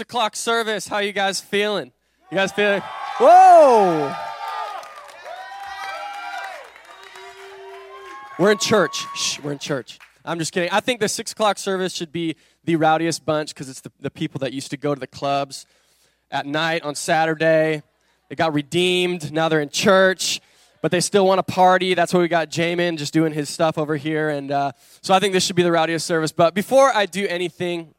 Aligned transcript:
Six 0.00 0.08
o'clock 0.08 0.34
service. 0.34 0.88
How 0.88 1.00
you 1.00 1.12
guys 1.12 1.42
feeling? 1.42 1.92
You 2.30 2.38
guys 2.38 2.52
feeling? 2.52 2.80
Whoa! 3.18 4.16
We're 8.38 8.52
in 8.52 8.56
church. 8.56 9.04
Shh, 9.14 9.40
we're 9.40 9.52
in 9.52 9.58
church. 9.58 9.98
I'm 10.24 10.38
just 10.38 10.54
kidding. 10.54 10.70
I 10.72 10.80
think 10.80 11.00
the 11.00 11.08
six 11.08 11.32
o'clock 11.32 11.58
service 11.58 11.92
should 11.92 12.12
be 12.12 12.36
the 12.64 12.76
rowdiest 12.76 13.26
bunch 13.26 13.52
because 13.52 13.68
it's 13.68 13.82
the, 13.82 13.92
the 14.00 14.10
people 14.10 14.38
that 14.38 14.54
used 14.54 14.70
to 14.70 14.78
go 14.78 14.94
to 14.94 14.98
the 14.98 15.06
clubs 15.06 15.66
at 16.30 16.46
night 16.46 16.82
on 16.82 16.94
Saturday. 16.94 17.82
They 18.30 18.36
got 18.36 18.54
redeemed. 18.54 19.30
Now 19.30 19.50
they're 19.50 19.60
in 19.60 19.68
church, 19.68 20.40
but 20.80 20.92
they 20.92 21.00
still 21.00 21.26
want 21.26 21.46
to 21.46 21.52
party. 21.52 21.92
That's 21.92 22.14
why 22.14 22.20
we 22.20 22.28
got 22.28 22.48
Jamin 22.48 22.96
just 22.96 23.12
doing 23.12 23.34
his 23.34 23.50
stuff 23.50 23.76
over 23.76 23.98
here. 23.98 24.30
And 24.30 24.50
uh, 24.50 24.72
so 25.02 25.12
I 25.12 25.18
think 25.18 25.34
this 25.34 25.44
should 25.44 25.56
be 25.56 25.62
the 25.62 25.72
rowdiest 25.72 26.06
service. 26.06 26.32
But 26.32 26.54
before 26.54 26.90
I 26.90 27.04
do 27.04 27.26
anything, 27.26 27.94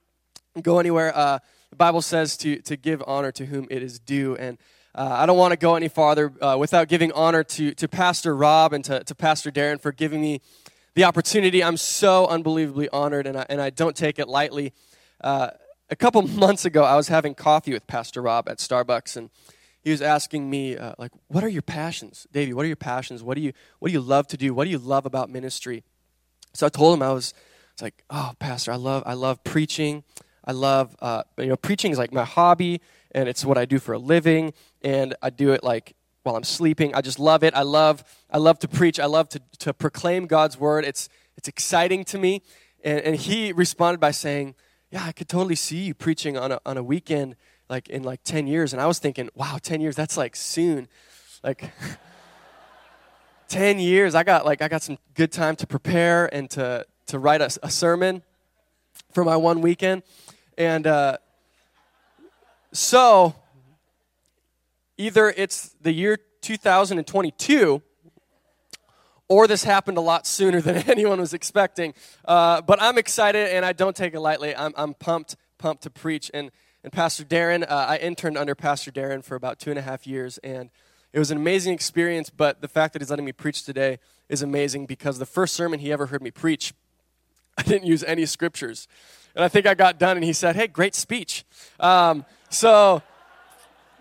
go 0.63 0.79
anywhere. 0.79 1.15
Uh, 1.15 1.37
the 1.71 1.77
Bible 1.77 2.01
says 2.01 2.37
to, 2.37 2.57
to 2.57 2.75
give 2.75 3.01
honor 3.07 3.31
to 3.31 3.45
whom 3.45 3.65
it 3.71 3.81
is 3.81 3.97
due. 3.97 4.35
And 4.35 4.57
uh, 4.93 5.07
I 5.09 5.25
don't 5.25 5.37
want 5.37 5.53
to 5.53 5.57
go 5.57 5.75
any 5.75 5.87
farther 5.87 6.31
uh, 6.41 6.57
without 6.59 6.89
giving 6.89 7.11
honor 7.13 7.43
to, 7.45 7.73
to 7.73 7.87
Pastor 7.87 8.35
Rob 8.35 8.73
and 8.73 8.83
to, 8.85 9.03
to 9.05 9.15
Pastor 9.15 9.51
Darren 9.51 9.79
for 9.79 9.93
giving 9.93 10.21
me 10.21 10.41
the 10.95 11.05
opportunity. 11.05 11.63
I'm 11.63 11.77
so 11.77 12.27
unbelievably 12.27 12.89
honored, 12.89 13.25
and 13.25 13.37
I, 13.37 13.45
and 13.49 13.61
I 13.61 13.69
don't 13.69 13.95
take 13.95 14.19
it 14.19 14.27
lightly. 14.27 14.73
Uh, 15.23 15.51
a 15.89 15.95
couple 15.95 16.21
months 16.27 16.65
ago, 16.65 16.83
I 16.83 16.97
was 16.97 17.07
having 17.07 17.35
coffee 17.35 17.71
with 17.71 17.87
Pastor 17.87 18.21
Rob 18.21 18.49
at 18.49 18.57
Starbucks, 18.57 19.15
and 19.15 19.29
he 19.81 19.91
was 19.91 20.01
asking 20.01 20.49
me, 20.49 20.75
uh, 20.75 20.93
like, 20.97 21.11
what 21.29 21.41
are 21.41 21.49
your 21.49 21.61
passions? 21.61 22.27
Davey, 22.33 22.53
what 22.53 22.65
are 22.65 22.67
your 22.67 22.75
passions? 22.75 23.23
What 23.23 23.35
do 23.35 23.41
you, 23.41 23.53
what 23.79 23.87
do 23.87 23.93
you 23.93 24.01
love 24.01 24.27
to 24.27 24.37
do? 24.37 24.53
What 24.53 24.65
do 24.65 24.69
you 24.71 24.77
love 24.77 25.05
about 25.05 25.29
ministry? 25.29 25.85
So 26.53 26.65
I 26.65 26.69
told 26.69 26.95
him 26.95 27.01
I 27.01 27.13
was, 27.13 27.33
it's 27.71 27.81
like, 27.81 28.03
oh, 28.09 28.33
Pastor, 28.39 28.73
I 28.73 28.75
love, 28.75 29.03
I 29.05 29.13
love 29.13 29.41
preaching. 29.45 30.03
I 30.43 30.53
love, 30.53 30.95
uh, 30.99 31.23
you 31.37 31.47
know, 31.47 31.55
preaching 31.55 31.91
is 31.91 31.97
like 31.97 32.13
my 32.13 32.25
hobby, 32.25 32.81
and 33.11 33.29
it's 33.29 33.45
what 33.45 33.57
I 33.57 33.65
do 33.65 33.79
for 33.79 33.93
a 33.93 33.99
living, 33.99 34.53
and 34.81 35.15
I 35.21 35.29
do 35.29 35.51
it 35.51 35.63
like 35.63 35.95
while 36.23 36.35
I'm 36.35 36.43
sleeping. 36.43 36.93
I 36.95 37.01
just 37.01 37.19
love 37.19 37.43
it. 37.43 37.53
I 37.55 37.63
love, 37.63 38.03
I 38.29 38.37
love 38.37 38.59
to 38.59 38.67
preach. 38.67 38.99
I 38.99 39.05
love 39.05 39.29
to, 39.29 39.41
to 39.59 39.73
proclaim 39.73 40.27
God's 40.27 40.59
word. 40.59 40.85
It's, 40.85 41.09
it's 41.37 41.47
exciting 41.47 42.03
to 42.05 42.17
me. 42.17 42.41
And, 42.83 42.99
and 43.01 43.15
he 43.15 43.51
responded 43.51 43.99
by 43.99 44.11
saying, 44.11 44.55
yeah, 44.91 45.05
I 45.05 45.11
could 45.11 45.29
totally 45.29 45.55
see 45.55 45.79
you 45.79 45.93
preaching 45.93 46.37
on 46.37 46.51
a, 46.51 46.61
on 46.65 46.77
a 46.77 46.83
weekend, 46.83 47.35
like 47.69 47.89
in 47.89 48.03
like 48.03 48.23
10 48.23 48.47
years. 48.47 48.73
And 48.73 48.81
I 48.81 48.85
was 48.85 48.99
thinking, 48.99 49.29
wow, 49.35 49.57
10 49.61 49.81
years, 49.81 49.95
that's 49.95 50.17
like 50.17 50.35
soon. 50.35 50.87
Like, 51.43 51.71
10 53.47 53.79
years, 53.79 54.15
I 54.15 54.23
got 54.23 54.45
like, 54.45 54.61
I 54.61 54.67
got 54.67 54.83
some 54.83 54.97
good 55.15 55.31
time 55.31 55.55
to 55.57 55.67
prepare 55.67 56.33
and 56.33 56.49
to, 56.51 56.85
to 57.07 57.19
write 57.19 57.41
a, 57.41 57.57
a 57.63 57.69
sermon 57.69 58.23
for 59.11 59.23
my 59.23 59.35
one 59.35 59.61
weekend. 59.61 60.03
And 60.57 60.87
uh, 60.87 61.17
so, 62.73 63.35
either 64.97 65.33
it's 65.35 65.75
the 65.81 65.91
year 65.91 66.17
2022 66.41 67.81
or 69.27 69.47
this 69.47 69.63
happened 69.63 69.97
a 69.97 70.01
lot 70.01 70.27
sooner 70.27 70.59
than 70.59 70.75
anyone 70.87 71.19
was 71.19 71.33
expecting. 71.33 71.93
Uh, 72.25 72.61
but 72.61 72.81
I'm 72.81 72.97
excited 72.97 73.49
and 73.49 73.65
I 73.65 73.73
don't 73.73 73.95
take 73.95 74.13
it 74.13 74.19
lightly. 74.19 74.55
I'm, 74.55 74.73
I'm 74.75 74.93
pumped, 74.93 75.37
pumped 75.57 75.83
to 75.83 75.89
preach. 75.89 76.29
And, 76.33 76.51
and 76.83 76.91
Pastor 76.91 77.23
Darren, 77.23 77.63
uh, 77.63 77.85
I 77.89 77.97
interned 77.97 78.37
under 78.37 78.55
Pastor 78.55 78.91
Darren 78.91 79.23
for 79.23 79.35
about 79.35 79.57
two 79.59 79.69
and 79.69 79.79
a 79.79 79.81
half 79.81 80.05
years. 80.05 80.37
And 80.39 80.69
it 81.13 81.19
was 81.19 81.31
an 81.31 81.37
amazing 81.37 81.73
experience, 81.73 82.29
but 82.29 82.61
the 82.61 82.67
fact 82.67 82.93
that 82.93 83.01
he's 83.01 83.09
letting 83.09 83.25
me 83.25 83.31
preach 83.31 83.63
today 83.63 83.99
is 84.27 84.41
amazing 84.41 84.85
because 84.85 85.17
the 85.17 85.25
first 85.25 85.55
sermon 85.55 85.79
he 85.79 85.91
ever 85.91 86.07
heard 86.07 86.21
me 86.21 86.31
preach, 86.31 86.73
I 87.61 87.63
didn't 87.63 87.87
use 87.87 88.03
any 88.03 88.25
scriptures. 88.25 88.87
And 89.35 89.45
I 89.45 89.47
think 89.47 89.67
I 89.67 89.75
got 89.75 89.99
done, 89.99 90.17
and 90.17 90.23
he 90.23 90.33
said, 90.33 90.55
Hey, 90.55 90.65
great 90.65 90.95
speech. 90.95 91.45
Um, 91.79 92.25
so 92.49 93.03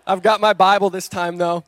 I've 0.07 0.23
got 0.23 0.41
my 0.41 0.53
Bible 0.53 0.89
this 0.89 1.07
time, 1.07 1.37
though. 1.37 1.63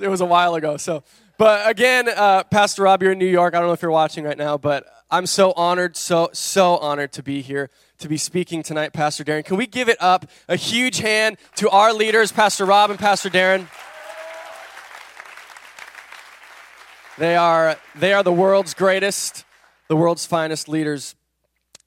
It 0.00 0.08
was 0.08 0.20
a 0.20 0.26
while 0.26 0.54
ago. 0.54 0.76
So, 0.76 1.04
but 1.36 1.68
again, 1.68 2.08
uh, 2.08 2.42
Pastor 2.44 2.82
Rob, 2.82 3.02
you're 3.02 3.12
in 3.12 3.18
New 3.18 3.26
York. 3.26 3.54
I 3.54 3.58
don't 3.58 3.68
know 3.68 3.72
if 3.72 3.82
you're 3.82 3.90
watching 3.90 4.24
right 4.24 4.38
now, 4.38 4.58
but 4.58 4.86
I'm 5.10 5.26
so 5.26 5.52
honored, 5.52 5.96
so 5.96 6.30
so 6.32 6.78
honored 6.78 7.12
to 7.12 7.22
be 7.22 7.40
here, 7.40 7.70
to 7.98 8.08
be 8.08 8.16
speaking 8.16 8.62
tonight, 8.62 8.92
Pastor 8.92 9.24
Darren. 9.24 9.44
Can 9.44 9.56
we 9.56 9.66
give 9.66 9.88
it 9.88 9.98
up 10.00 10.26
a 10.48 10.56
huge 10.56 10.98
hand 10.98 11.36
to 11.56 11.70
our 11.70 11.92
leaders, 11.92 12.32
Pastor 12.32 12.64
Rob 12.64 12.90
and 12.90 12.98
Pastor 12.98 13.28
Darren? 13.28 13.68
They 17.18 17.36
are 17.36 17.76
they 17.94 18.12
are 18.12 18.22
the 18.22 18.32
world's 18.32 18.74
greatest, 18.74 19.44
the 19.88 19.96
world's 19.96 20.26
finest 20.26 20.68
leaders. 20.68 21.14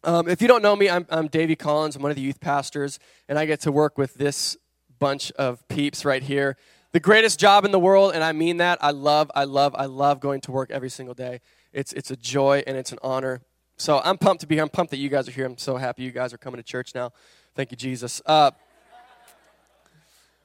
Um, 0.04 0.28
if 0.28 0.42
you 0.42 0.48
don't 0.48 0.64
know 0.64 0.76
me, 0.76 0.90
I'm, 0.90 1.06
I'm 1.10 1.28
Davey 1.28 1.56
Collins. 1.56 1.96
I'm 1.96 2.02
one 2.02 2.10
of 2.10 2.16
the 2.16 2.24
youth 2.24 2.42
pastors, 2.42 3.00
and 3.30 3.38
I 3.38 3.46
get 3.46 3.62
to 3.62 3.72
work 3.72 3.98
with 3.98 4.16
this 4.16 4.58
bunch 5.00 5.32
of 5.34 5.66
peeps 5.68 6.04
right 6.04 6.24
here. 6.24 6.58
The 6.94 7.00
greatest 7.00 7.40
job 7.40 7.64
in 7.64 7.72
the 7.72 7.80
world, 7.80 8.14
and 8.14 8.24
I 8.24 8.32
mean 8.32 8.58
that. 8.58 8.80
I 8.82 8.92
love, 8.92 9.32
I 9.36 9.46
love, 9.46 9.76
I 9.78 9.86
love 9.86 10.20
going 10.20 10.42
to 10.42 10.52
work 10.52 10.72
every 10.72 10.90
single 10.90 11.14
day. 11.14 11.42
It's, 11.72 11.94
it's 11.94 12.12
a 12.12 12.18
joy 12.18 12.64
and 12.66 12.76
it's 12.76 12.92
an 12.92 12.98
honor. 13.04 13.42
So 13.78 14.02
I'm 14.04 14.18
pumped 14.18 14.42
to 14.42 14.48
be 14.48 14.56
here. 14.56 14.64
I'm 14.64 14.70
pumped 14.70 14.92
that 14.92 14.98
you 14.98 15.08
guys 15.08 15.28
are 15.28 15.32
here. 15.32 15.46
I'm 15.46 15.58
so 15.58 15.78
happy 15.78 16.04
you 16.04 16.12
guys 16.12 16.34
are 16.34 16.38
coming 16.38 16.58
to 16.58 16.64
church 16.64 16.94
now. 16.94 17.14
Thank 17.56 17.72
you, 17.72 17.78
Jesus. 17.78 18.22
Uh, 18.26 18.52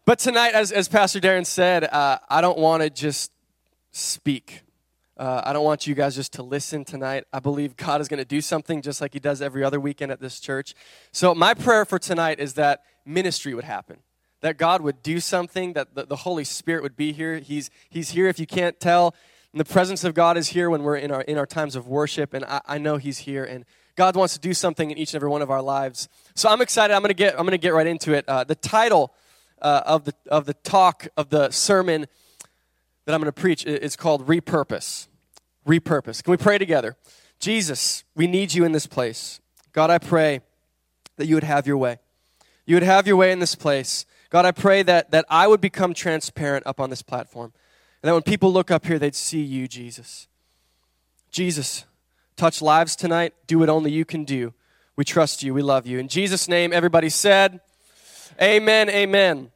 but 0.04 0.18
tonight, 0.18 0.54
as, 0.54 0.72
as 0.72 0.88
Pastor 0.88 1.20
Darren 1.20 1.44
said, 1.44 1.84
uh, 1.84 2.18
I 2.28 2.40
don't 2.40 2.58
want 2.58 2.82
to 2.82 2.90
just 2.90 3.32
speak. 3.90 4.62
Uh, 5.16 5.40
I 5.46 5.54
don't 5.54 5.64
want 5.64 5.86
you 5.86 5.94
guys 5.94 6.14
just 6.14 6.34
to 6.34 6.42
listen 6.42 6.84
tonight. 6.84 7.24
I 7.32 7.40
believe 7.40 7.74
God 7.74 8.02
is 8.02 8.08
going 8.08 8.18
to 8.18 8.24
do 8.26 8.42
something 8.42 8.82
just 8.82 9.00
like 9.00 9.14
He 9.14 9.18
does 9.18 9.40
every 9.40 9.64
other 9.64 9.80
weekend 9.80 10.12
at 10.12 10.20
this 10.20 10.38
church. 10.40 10.74
So, 11.10 11.34
my 11.34 11.54
prayer 11.54 11.86
for 11.86 11.98
tonight 11.98 12.38
is 12.38 12.52
that 12.54 12.82
ministry 13.06 13.54
would 13.54 13.64
happen, 13.64 14.00
that 14.42 14.58
God 14.58 14.82
would 14.82 15.02
do 15.02 15.18
something, 15.18 15.72
that 15.72 15.94
the, 15.94 16.04
the 16.04 16.16
Holy 16.16 16.44
Spirit 16.44 16.82
would 16.82 16.96
be 16.96 17.12
here. 17.12 17.38
He's, 17.38 17.70
he's 17.88 18.10
here 18.10 18.26
if 18.26 18.38
you 18.38 18.46
can't 18.46 18.78
tell. 18.78 19.14
And 19.52 19.60
the 19.60 19.64
presence 19.64 20.04
of 20.04 20.12
God 20.12 20.36
is 20.36 20.48
here 20.48 20.68
when 20.68 20.82
we're 20.82 20.98
in 20.98 21.10
our, 21.10 21.22
in 21.22 21.38
our 21.38 21.46
times 21.46 21.76
of 21.76 21.88
worship, 21.88 22.34
and 22.34 22.44
I, 22.44 22.60
I 22.66 22.78
know 22.78 22.98
He's 22.98 23.18
here. 23.18 23.44
And 23.44 23.64
God 23.96 24.16
wants 24.16 24.34
to 24.34 24.40
do 24.40 24.52
something 24.52 24.90
in 24.90 24.98
each 24.98 25.14
and 25.14 25.16
every 25.16 25.30
one 25.30 25.40
of 25.40 25.50
our 25.50 25.62
lives. 25.62 26.10
So, 26.34 26.50
I'm 26.50 26.60
excited. 26.60 26.92
I'm 26.92 27.00
going 27.00 27.08
to 27.08 27.14
get, 27.14 27.32
I'm 27.38 27.46
going 27.46 27.52
to 27.52 27.58
get 27.58 27.72
right 27.72 27.86
into 27.86 28.12
it. 28.12 28.28
Uh, 28.28 28.44
the 28.44 28.54
title 28.54 29.14
uh, 29.62 29.80
of, 29.86 30.04
the, 30.04 30.12
of 30.28 30.44
the 30.44 30.52
talk, 30.52 31.08
of 31.16 31.30
the 31.30 31.50
sermon, 31.50 32.06
that 33.06 33.14
I'm 33.14 33.20
going 33.20 33.32
to 33.32 33.40
preach 33.40 33.64
is 33.64 33.96
called 33.96 34.26
Repurpose. 34.26 35.06
Repurpose. 35.66 36.22
Can 36.22 36.30
we 36.32 36.36
pray 36.36 36.58
together? 36.58 36.96
Jesus, 37.38 38.04
we 38.14 38.26
need 38.26 38.52
you 38.52 38.64
in 38.64 38.72
this 38.72 38.86
place. 38.86 39.40
God, 39.72 39.90
I 39.90 39.98
pray 39.98 40.40
that 41.16 41.26
you 41.26 41.34
would 41.36 41.44
have 41.44 41.66
your 41.66 41.76
way. 41.76 41.98
You 42.66 42.76
would 42.76 42.82
have 42.82 43.06
your 43.06 43.16
way 43.16 43.32
in 43.32 43.38
this 43.38 43.54
place. 43.54 44.06
God, 44.30 44.44
I 44.44 44.50
pray 44.50 44.82
that, 44.82 45.12
that 45.12 45.24
I 45.30 45.46
would 45.46 45.60
become 45.60 45.94
transparent 45.94 46.66
up 46.66 46.80
on 46.80 46.90
this 46.90 47.02
platform. 47.02 47.52
And 48.02 48.08
that 48.08 48.12
when 48.14 48.22
people 48.22 48.52
look 48.52 48.70
up 48.70 48.86
here, 48.86 48.98
they'd 48.98 49.14
see 49.14 49.42
you, 49.42 49.68
Jesus. 49.68 50.28
Jesus, 51.30 51.84
touch 52.36 52.60
lives 52.60 52.96
tonight. 52.96 53.34
Do 53.46 53.60
what 53.60 53.68
only 53.68 53.92
you 53.92 54.04
can 54.04 54.24
do. 54.24 54.52
We 54.96 55.04
trust 55.04 55.42
you. 55.42 55.54
We 55.54 55.62
love 55.62 55.86
you. 55.86 55.98
In 55.98 56.08
Jesus' 56.08 56.48
name, 56.48 56.72
everybody 56.72 57.08
said, 57.08 57.60
Amen, 58.40 58.90
amen. 58.90 59.50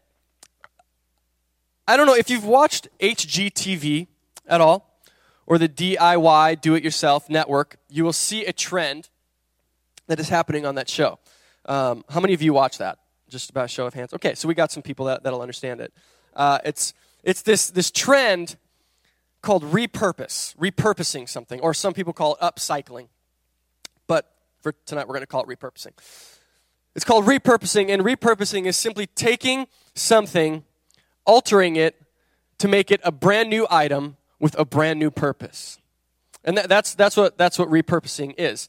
I 1.90 1.96
don't 1.96 2.06
know 2.06 2.14
if 2.14 2.30
you've 2.30 2.44
watched 2.44 2.86
HGTV 3.00 4.06
at 4.46 4.60
all, 4.60 4.96
or 5.44 5.58
the 5.58 5.68
DIY 5.68 6.60
Do 6.60 6.76
It 6.76 6.84
Yourself 6.84 7.28
network, 7.28 7.78
you 7.88 8.04
will 8.04 8.12
see 8.12 8.44
a 8.44 8.52
trend 8.52 9.08
that 10.06 10.20
is 10.20 10.28
happening 10.28 10.64
on 10.64 10.76
that 10.76 10.88
show. 10.88 11.18
Um, 11.64 12.04
how 12.08 12.20
many 12.20 12.32
of 12.32 12.42
you 12.42 12.52
watch 12.52 12.78
that? 12.78 13.00
Just 13.28 13.50
about 13.50 13.70
show 13.70 13.86
of 13.86 13.94
hands. 13.94 14.14
Okay, 14.14 14.36
so 14.36 14.46
we 14.46 14.54
got 14.54 14.70
some 14.70 14.84
people 14.84 15.06
that, 15.06 15.24
that'll 15.24 15.42
understand 15.42 15.80
it. 15.80 15.92
Uh, 16.32 16.60
it's 16.64 16.94
it's 17.24 17.42
this, 17.42 17.70
this 17.70 17.90
trend 17.90 18.54
called 19.42 19.64
repurpose, 19.64 20.56
repurposing 20.58 21.28
something, 21.28 21.58
or 21.58 21.74
some 21.74 21.92
people 21.92 22.12
call 22.12 22.36
it 22.36 22.40
upcycling. 22.40 23.08
But 24.06 24.30
for 24.60 24.76
tonight, 24.86 25.08
we're 25.08 25.14
going 25.14 25.22
to 25.22 25.26
call 25.26 25.42
it 25.42 25.48
repurposing. 25.48 25.94
It's 26.94 27.04
called 27.04 27.24
repurposing, 27.24 27.88
and 27.90 28.02
repurposing 28.04 28.66
is 28.66 28.76
simply 28.76 29.08
taking 29.08 29.66
something, 29.96 30.62
altering 31.24 31.76
it 31.76 32.00
to 32.58 32.68
make 32.68 32.90
it 32.90 33.00
a 33.04 33.12
brand 33.12 33.48
new 33.50 33.66
item 33.70 34.16
with 34.38 34.58
a 34.58 34.64
brand 34.64 34.98
new 34.98 35.10
purpose. 35.10 35.78
And 36.44 36.56
that, 36.56 36.68
that's, 36.68 36.94
that's, 36.94 37.16
what, 37.16 37.36
that's 37.36 37.58
what 37.58 37.68
repurposing 37.68 38.34
is. 38.38 38.68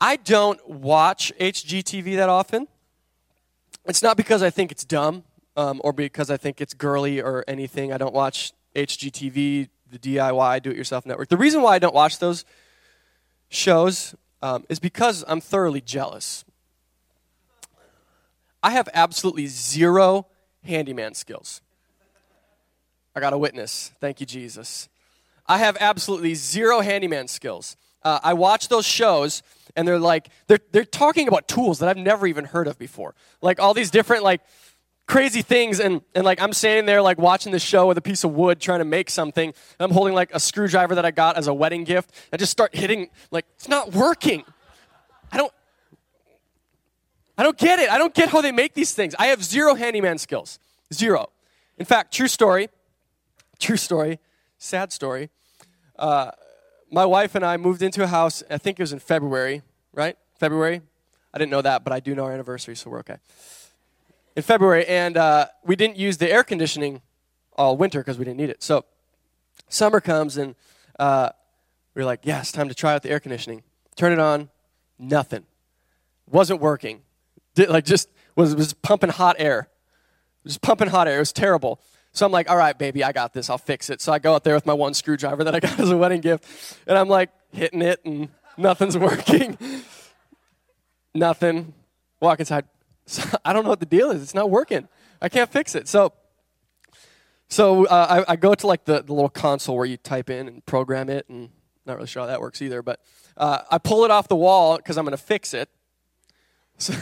I 0.00 0.16
don't 0.16 0.66
watch 0.68 1.32
HGTV 1.38 2.16
that 2.16 2.28
often. 2.28 2.68
It's 3.84 4.02
not 4.02 4.16
because 4.16 4.42
I 4.42 4.50
think 4.50 4.70
it's 4.70 4.84
dumb 4.84 5.24
um, 5.56 5.80
or 5.82 5.92
because 5.92 6.30
I 6.30 6.36
think 6.36 6.60
it's 6.60 6.74
girly 6.74 7.20
or 7.20 7.44
anything. 7.48 7.92
I 7.92 7.98
don't 7.98 8.14
watch 8.14 8.52
HGTV, 8.76 9.68
the 9.90 9.98
DIY, 9.98 10.62
Do 10.62 10.70
It 10.70 10.76
Yourself 10.76 11.04
Network. 11.04 11.28
The 11.28 11.36
reason 11.36 11.62
why 11.62 11.74
I 11.74 11.78
don't 11.78 11.94
watch 11.94 12.18
those 12.18 12.44
shows 13.48 14.14
um, 14.40 14.64
is 14.68 14.78
because 14.78 15.24
I'm 15.26 15.40
thoroughly 15.40 15.80
jealous. 15.80 16.44
I 18.62 18.70
have 18.70 18.88
absolutely 18.94 19.46
zero 19.46 20.26
handyman 20.64 21.14
skills. 21.14 21.60
I 23.14 23.20
got 23.20 23.32
a 23.32 23.38
witness. 23.38 23.92
Thank 24.00 24.20
you, 24.20 24.26
Jesus. 24.26 24.88
I 25.46 25.58
have 25.58 25.76
absolutely 25.80 26.34
zero 26.34 26.80
handyman 26.80 27.26
skills. 27.28 27.76
Uh, 28.02 28.20
I 28.22 28.34
watch 28.34 28.68
those 28.68 28.86
shows, 28.86 29.42
and 29.74 29.88
they're 29.88 29.98
like, 29.98 30.28
they're, 30.46 30.60
they're 30.70 30.84
talking 30.84 31.26
about 31.26 31.48
tools 31.48 31.78
that 31.80 31.88
I've 31.88 31.96
never 31.96 32.26
even 32.26 32.44
heard 32.44 32.68
of 32.68 32.78
before. 32.78 33.14
Like 33.42 33.58
all 33.58 33.74
these 33.74 33.90
different, 33.90 34.22
like, 34.22 34.40
crazy 35.08 35.40
things 35.40 35.80
and, 35.80 36.02
and 36.14 36.22
like 36.22 36.38
i'm 36.40 36.52
standing 36.52 36.84
there 36.84 37.00
like 37.00 37.16
watching 37.16 37.50
the 37.50 37.58
show 37.58 37.86
with 37.86 37.96
a 37.96 38.00
piece 38.02 38.24
of 38.24 38.32
wood 38.32 38.60
trying 38.60 38.78
to 38.78 38.84
make 38.84 39.08
something 39.08 39.54
i'm 39.80 39.90
holding 39.90 40.12
like 40.12 40.30
a 40.34 40.38
screwdriver 40.38 40.94
that 40.94 41.06
i 41.06 41.10
got 41.10 41.38
as 41.38 41.46
a 41.46 41.54
wedding 41.54 41.82
gift 41.82 42.14
i 42.30 42.36
just 42.36 42.52
start 42.52 42.76
hitting 42.76 43.08
like 43.30 43.46
it's 43.56 43.68
not 43.68 43.92
working 43.94 44.44
i 45.32 45.38
don't 45.38 45.52
i 47.38 47.42
don't 47.42 47.56
get 47.56 47.78
it 47.78 47.90
i 47.90 47.96
don't 47.96 48.14
get 48.14 48.28
how 48.28 48.40
they 48.40 48.52
make 48.52 48.74
these 48.74 48.92
things 48.92 49.14
i 49.18 49.26
have 49.26 49.42
zero 49.42 49.74
handyman 49.74 50.18
skills 50.18 50.58
zero 50.92 51.30
in 51.78 51.86
fact 51.86 52.12
true 52.12 52.28
story 52.28 52.68
true 53.58 53.76
story 53.76 54.18
sad 54.58 54.92
story 54.92 55.30
uh, 55.98 56.30
my 56.90 57.06
wife 57.06 57.34
and 57.34 57.44
i 57.44 57.56
moved 57.56 57.82
into 57.82 58.02
a 58.02 58.06
house 58.06 58.42
i 58.50 58.58
think 58.58 58.78
it 58.78 58.82
was 58.82 58.92
in 58.92 58.98
february 58.98 59.62
right 59.92 60.18
february 60.38 60.82
i 61.32 61.38
didn't 61.38 61.50
know 61.50 61.62
that 61.62 61.84
but 61.84 61.92
i 61.92 62.00
do 62.00 62.14
know 62.14 62.24
our 62.24 62.32
anniversary 62.32 62.76
so 62.76 62.90
we're 62.90 62.98
okay 62.98 63.16
in 64.38 64.42
February, 64.42 64.86
and 64.86 65.16
uh, 65.16 65.48
we 65.64 65.74
didn't 65.74 65.96
use 65.96 66.18
the 66.18 66.30
air 66.30 66.44
conditioning 66.44 67.02
all 67.56 67.76
winter 67.76 67.98
because 67.98 68.20
we 68.20 68.24
didn't 68.24 68.36
need 68.36 68.50
it. 68.50 68.62
So 68.62 68.84
summer 69.68 70.00
comes, 70.00 70.36
and 70.36 70.54
uh, 70.96 71.30
we 71.96 72.02
are 72.02 72.04
like, 72.04 72.20
yeah, 72.22 72.38
it's 72.38 72.52
time 72.52 72.68
to 72.68 72.74
try 72.74 72.94
out 72.94 73.02
the 73.02 73.10
air 73.10 73.18
conditioning. 73.18 73.64
Turn 73.96 74.12
it 74.12 74.20
on, 74.20 74.48
nothing. 74.96 75.44
Wasn't 76.30 76.60
working. 76.60 77.00
Did, 77.58 77.70
like 77.70 77.84
just 77.84 78.08
was 78.36 78.54
was 78.54 78.72
pumping 78.72 79.10
hot 79.10 79.34
air. 79.40 79.68
Just 80.46 80.62
pumping 80.62 80.86
hot 80.86 81.08
air. 81.08 81.16
It 81.16 81.18
was 81.18 81.32
terrible. 81.32 81.80
So 82.12 82.24
I'm 82.24 82.30
like, 82.30 82.48
all 82.48 82.56
right, 82.56 82.78
baby, 82.78 83.02
I 83.02 83.10
got 83.10 83.32
this. 83.32 83.50
I'll 83.50 83.58
fix 83.58 83.90
it. 83.90 84.00
So 84.00 84.12
I 84.12 84.20
go 84.20 84.36
out 84.36 84.44
there 84.44 84.54
with 84.54 84.64
my 84.64 84.74
one 84.74 84.94
screwdriver 84.94 85.42
that 85.42 85.56
I 85.56 85.58
got 85.58 85.76
as 85.80 85.90
a 85.90 85.96
wedding 85.96 86.20
gift, 86.20 86.78
and 86.86 86.96
I'm 86.96 87.08
like 87.08 87.30
hitting 87.50 87.82
it, 87.82 88.00
and 88.04 88.28
nothing's 88.56 88.96
working. 89.08 89.58
Nothing. 91.16 91.74
Walk 92.20 92.38
inside. 92.38 92.64
So 93.06 93.22
I 93.42 93.54
don't 93.54 93.64
know 93.64 93.70
what 93.70 93.80
the 93.80 93.86
deal 93.86 94.10
is. 94.10 94.22
It's 94.22 94.34
not 94.34 94.50
working. 94.50 94.86
I 95.22 95.30
can't 95.30 95.50
fix 95.50 95.74
it. 95.74 95.88
So, 95.88 96.12
so 97.48 97.86
uh, 97.86 98.24
I, 98.28 98.32
I, 98.34 98.36
go 98.36 98.54
to 98.54 98.66
like 98.66 98.84
the, 98.84 99.02
the 99.02 99.14
little 99.14 99.30
console 99.30 99.78
where 99.78 99.86
you 99.86 99.96
type 99.96 100.28
in 100.28 100.46
and 100.46 100.66
program 100.66 101.08
it, 101.08 101.26
and 101.30 101.48
not 101.86 101.96
really 101.96 102.06
sure 102.06 102.20
how 102.20 102.26
that 102.26 102.42
works 102.42 102.60
either. 102.60 102.82
But 102.82 103.00
uh, 103.38 103.62
I 103.70 103.78
pull 103.78 104.04
it 104.04 104.10
off 104.10 104.28
the 104.28 104.36
wall 104.36 104.76
because 104.76 104.98
I'm 104.98 105.06
going 105.06 105.16
to 105.16 105.22
fix 105.22 105.54
it. 105.54 105.70
So, 106.76 106.92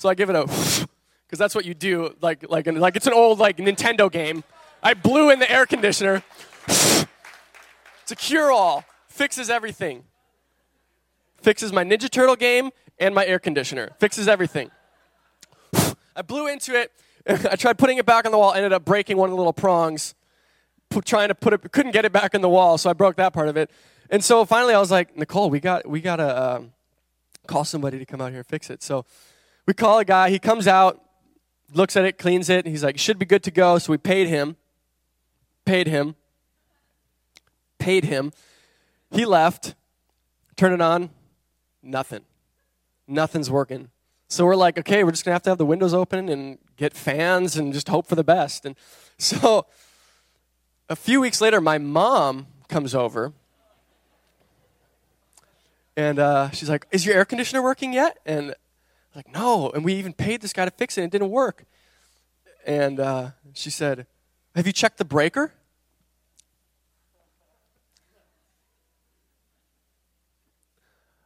so 0.00 0.08
I 0.08 0.14
give 0.14 0.30
it 0.30 0.36
a 0.36 0.46
because 1.26 1.38
that's 1.38 1.54
what 1.54 1.66
you 1.66 1.74
do. 1.74 2.14
Like 2.22 2.48
like 2.48 2.66
like 2.66 2.96
it's 2.96 3.06
an 3.06 3.12
old 3.12 3.38
like 3.38 3.58
Nintendo 3.58 4.10
game. 4.10 4.44
I 4.82 4.94
blew 4.94 5.28
in 5.28 5.40
the 5.40 5.50
air 5.50 5.66
conditioner. 5.66 6.22
it's 6.66 7.06
a 8.10 8.16
cure-all. 8.16 8.84
Fixes 9.08 9.50
everything. 9.50 10.04
Fixes 11.42 11.70
my 11.70 11.84
Ninja 11.84 12.08
Turtle 12.08 12.34
game 12.34 12.70
and 12.98 13.14
my 13.14 13.26
air 13.26 13.38
conditioner. 13.38 13.90
Fixes 13.98 14.26
everything. 14.26 14.70
I 16.16 16.22
blew 16.22 16.48
into 16.48 16.74
it. 16.74 16.92
I 17.28 17.56
tried 17.56 17.76
putting 17.76 17.98
it 17.98 18.06
back 18.06 18.24
on 18.24 18.32
the 18.32 18.38
wall, 18.38 18.54
ended 18.54 18.72
up 18.72 18.86
breaking 18.86 19.18
one 19.18 19.28
of 19.28 19.32
the 19.32 19.36
little 19.36 19.52
prongs, 19.52 20.14
trying 21.04 21.28
to 21.28 21.34
put 21.34 21.52
it, 21.52 21.72
couldn't 21.72 21.92
get 21.92 22.06
it 22.06 22.12
back 22.12 22.34
in 22.34 22.40
the 22.40 22.48
wall, 22.48 22.78
so 22.78 22.88
I 22.88 22.94
broke 22.94 23.16
that 23.16 23.34
part 23.34 23.48
of 23.48 23.58
it. 23.58 23.70
And 24.08 24.24
so 24.24 24.46
finally, 24.46 24.72
I 24.72 24.80
was 24.80 24.90
like, 24.90 25.14
Nicole, 25.18 25.50
we 25.50 25.60
got 25.60 25.86
we 25.86 26.00
got 26.00 26.16
to 26.16 26.56
um, 26.56 26.72
call 27.46 27.64
somebody 27.64 27.98
to 27.98 28.06
come 28.06 28.22
out 28.22 28.30
here 28.30 28.38
and 28.38 28.46
fix 28.46 28.70
it. 28.70 28.82
So 28.82 29.04
we 29.66 29.74
call 29.74 29.98
a 29.98 30.04
guy. 30.04 30.30
He 30.30 30.38
comes 30.38 30.66
out, 30.66 31.00
looks 31.72 31.96
at 31.96 32.04
it, 32.04 32.18
cleans 32.18 32.48
it. 32.48 32.66
he's 32.66 32.84
like, 32.84 32.98
should 32.98 33.18
be 33.18 33.26
good 33.26 33.42
to 33.44 33.50
go. 33.50 33.78
So 33.78 33.92
we 33.92 33.98
paid 33.98 34.28
him, 34.28 34.56
paid 35.64 35.86
him, 35.86 36.14
paid 37.78 38.04
him. 38.04 38.32
He 39.10 39.24
left, 39.24 39.74
turn 40.56 40.72
it 40.72 40.80
on, 40.80 41.10
nothing. 41.82 42.22
Nothing's 43.06 43.50
working. 43.50 43.90
So 44.28 44.44
we're 44.44 44.56
like, 44.56 44.78
okay, 44.78 45.02
we're 45.02 45.10
just 45.10 45.24
gonna 45.24 45.34
have 45.34 45.42
to 45.42 45.50
have 45.50 45.58
the 45.58 45.66
windows 45.66 45.92
open 45.92 46.28
and 46.28 46.58
get 46.76 46.94
fans 46.94 47.56
and 47.56 47.72
just 47.72 47.88
hope 47.88 48.06
for 48.06 48.14
the 48.14 48.24
best. 48.24 48.64
And 48.64 48.76
so 49.18 49.66
a 50.88 50.96
few 50.96 51.20
weeks 51.20 51.40
later, 51.40 51.60
my 51.60 51.78
mom 51.78 52.46
comes 52.68 52.94
over 52.94 53.32
and 55.96 56.18
uh, 56.18 56.50
she's 56.50 56.68
like, 56.68 56.86
Is 56.90 57.04
your 57.04 57.14
air 57.14 57.24
conditioner 57.24 57.62
working 57.62 57.92
yet? 57.92 58.18
And 58.24 58.54
like, 59.14 59.32
No. 59.32 59.70
And 59.70 59.84
we 59.84 59.94
even 59.94 60.12
paid 60.12 60.40
this 60.40 60.52
guy 60.52 60.64
to 60.64 60.70
fix 60.70 60.98
it 60.98 61.02
and 61.02 61.08
it 61.08 61.18
didn't 61.18 61.30
work. 61.30 61.64
And 62.66 63.00
uh, 63.00 63.30
she 63.52 63.70
said, 63.70 64.06
Have 64.54 64.66
you 64.66 64.72
checked 64.72 64.98
the 64.98 65.04
breaker? 65.04 65.52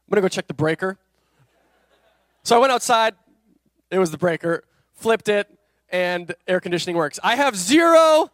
I'm 0.07 0.11
going 0.11 0.17
to 0.17 0.21
go 0.21 0.27
check 0.29 0.47
the 0.47 0.53
breaker. 0.53 0.99
So 2.43 2.55
I 2.55 2.59
went 2.59 2.71
outside, 2.71 3.15
it 3.89 3.97
was 3.97 4.11
the 4.11 4.19
breaker, 4.19 4.63
flipped 4.93 5.29
it, 5.29 5.49
and 5.89 6.35
air 6.47 6.59
conditioning 6.59 6.95
works. 6.95 7.19
I 7.23 7.35
have 7.35 7.55
zero, 7.55 8.29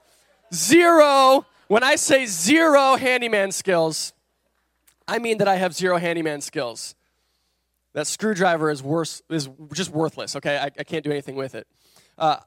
zero, 0.53 1.46
when 1.70 1.84
I 1.84 1.96
say 1.96 2.25
zero 2.25 2.98
handyman 2.98 3.53
skills, 3.53 4.12
I 5.08 5.20
mean 5.20 5.38
that 5.38 5.48
I 5.48 5.55
have 5.55 5.74
zero 5.74 5.96
handyman 5.96 6.41
skills. 6.41 6.96
That 7.93 8.07
screwdriver 8.07 8.69
is 8.69 8.81
worse, 8.81 9.21
is 9.29 9.50
just 9.74 9.91
worthless, 9.91 10.36
okay? 10.38 10.57
I, 10.57 10.65
I 10.65 10.83
can't 10.83 11.03
do 11.03 11.12
anything 11.12 11.36
with 11.36 11.55
it. 11.55 11.67
Uh, 12.17 12.38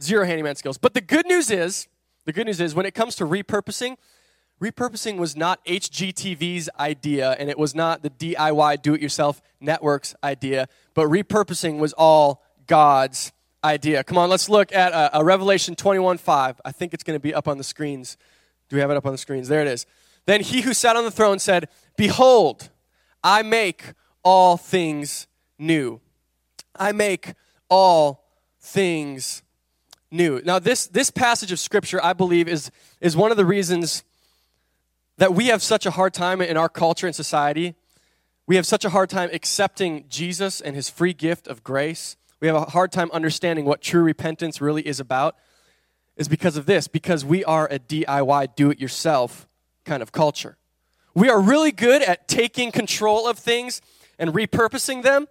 zero 0.00 0.24
handyman 0.24 0.56
skills. 0.56 0.78
But 0.78 0.94
the 0.94 1.00
good 1.00 1.26
news 1.26 1.50
is, 1.50 1.88
the 2.24 2.32
good 2.32 2.46
news 2.46 2.60
is 2.60 2.74
when 2.74 2.86
it 2.86 2.94
comes 2.94 3.16
to 3.16 3.24
repurposing, 3.24 3.96
repurposing 4.60 5.18
was 5.18 5.36
not 5.36 5.64
HGTV's 5.64 6.70
idea 6.78 7.32
and 7.32 7.50
it 7.50 7.58
was 7.58 7.74
not 7.74 8.02
the 8.02 8.10
DIY 8.10 8.82
do 8.82 8.94
it 8.94 9.00
yourself 9.00 9.42
network's 9.60 10.14
idea, 10.22 10.68
but 10.94 11.06
repurposing 11.08 11.78
was 11.78 11.92
all 11.94 12.42
God's 12.66 13.32
idea. 13.64 14.04
Come 14.04 14.18
on, 14.18 14.30
let's 14.30 14.48
look 14.48 14.72
at 14.72 14.92
uh, 14.92 15.10
a 15.12 15.24
Revelation 15.24 15.74
21 15.74 16.18
5. 16.18 16.60
I 16.64 16.72
think 16.72 16.94
it's 16.94 17.02
going 17.02 17.16
to 17.16 17.20
be 17.20 17.34
up 17.34 17.48
on 17.48 17.58
the 17.58 17.64
screens. 17.64 18.16
Do 18.68 18.76
we 18.76 18.80
have 18.80 18.90
it 18.90 18.96
up 18.96 19.06
on 19.06 19.12
the 19.12 19.18
screens? 19.18 19.48
There 19.48 19.60
it 19.60 19.68
is. 19.68 19.86
Then 20.26 20.40
he 20.40 20.62
who 20.62 20.72
sat 20.72 20.96
on 20.96 21.04
the 21.04 21.10
throne 21.10 21.38
said, 21.38 21.68
Behold, 21.96 22.70
I 23.22 23.42
make 23.42 23.92
all 24.24 24.56
things 24.56 25.26
new. 25.58 26.00
I 26.74 26.92
make 26.92 27.34
all 27.68 28.24
things 28.60 29.42
new. 30.10 30.40
Now, 30.44 30.58
this, 30.58 30.86
this 30.86 31.10
passage 31.10 31.52
of 31.52 31.60
Scripture, 31.60 32.02
I 32.02 32.12
believe, 32.12 32.48
is, 32.48 32.70
is 33.00 33.16
one 33.16 33.30
of 33.30 33.36
the 33.36 33.44
reasons 33.44 34.02
that 35.18 35.34
we 35.34 35.46
have 35.46 35.62
such 35.62 35.86
a 35.86 35.92
hard 35.92 36.14
time 36.14 36.40
in 36.40 36.56
our 36.56 36.68
culture 36.68 37.06
and 37.06 37.14
society. 37.14 37.74
We 38.46 38.56
have 38.56 38.66
such 38.66 38.84
a 38.84 38.90
hard 38.90 39.10
time 39.10 39.30
accepting 39.32 40.06
Jesus 40.08 40.60
and 40.60 40.74
his 40.74 40.90
free 40.90 41.12
gift 41.12 41.46
of 41.46 41.62
grace. 41.62 42.16
We 42.40 42.48
have 42.48 42.56
a 42.56 42.64
hard 42.64 42.92
time 42.92 43.10
understanding 43.12 43.64
what 43.64 43.80
true 43.80 44.02
repentance 44.02 44.60
really 44.60 44.86
is 44.86 45.00
about. 45.00 45.36
Is 46.16 46.28
because 46.28 46.56
of 46.56 46.66
this, 46.66 46.86
because 46.86 47.24
we 47.24 47.44
are 47.44 47.66
a 47.72 47.78
DIY, 47.80 48.54
do 48.54 48.70
it 48.70 48.78
yourself 48.78 49.48
kind 49.84 50.00
of 50.00 50.12
culture. 50.12 50.56
We 51.12 51.28
are 51.28 51.40
really 51.40 51.72
good 51.72 52.02
at 52.02 52.28
taking 52.28 52.70
control 52.70 53.26
of 53.26 53.36
things 53.38 53.80
and 54.18 54.32
repurposing 54.32 55.02
them, 55.02 55.28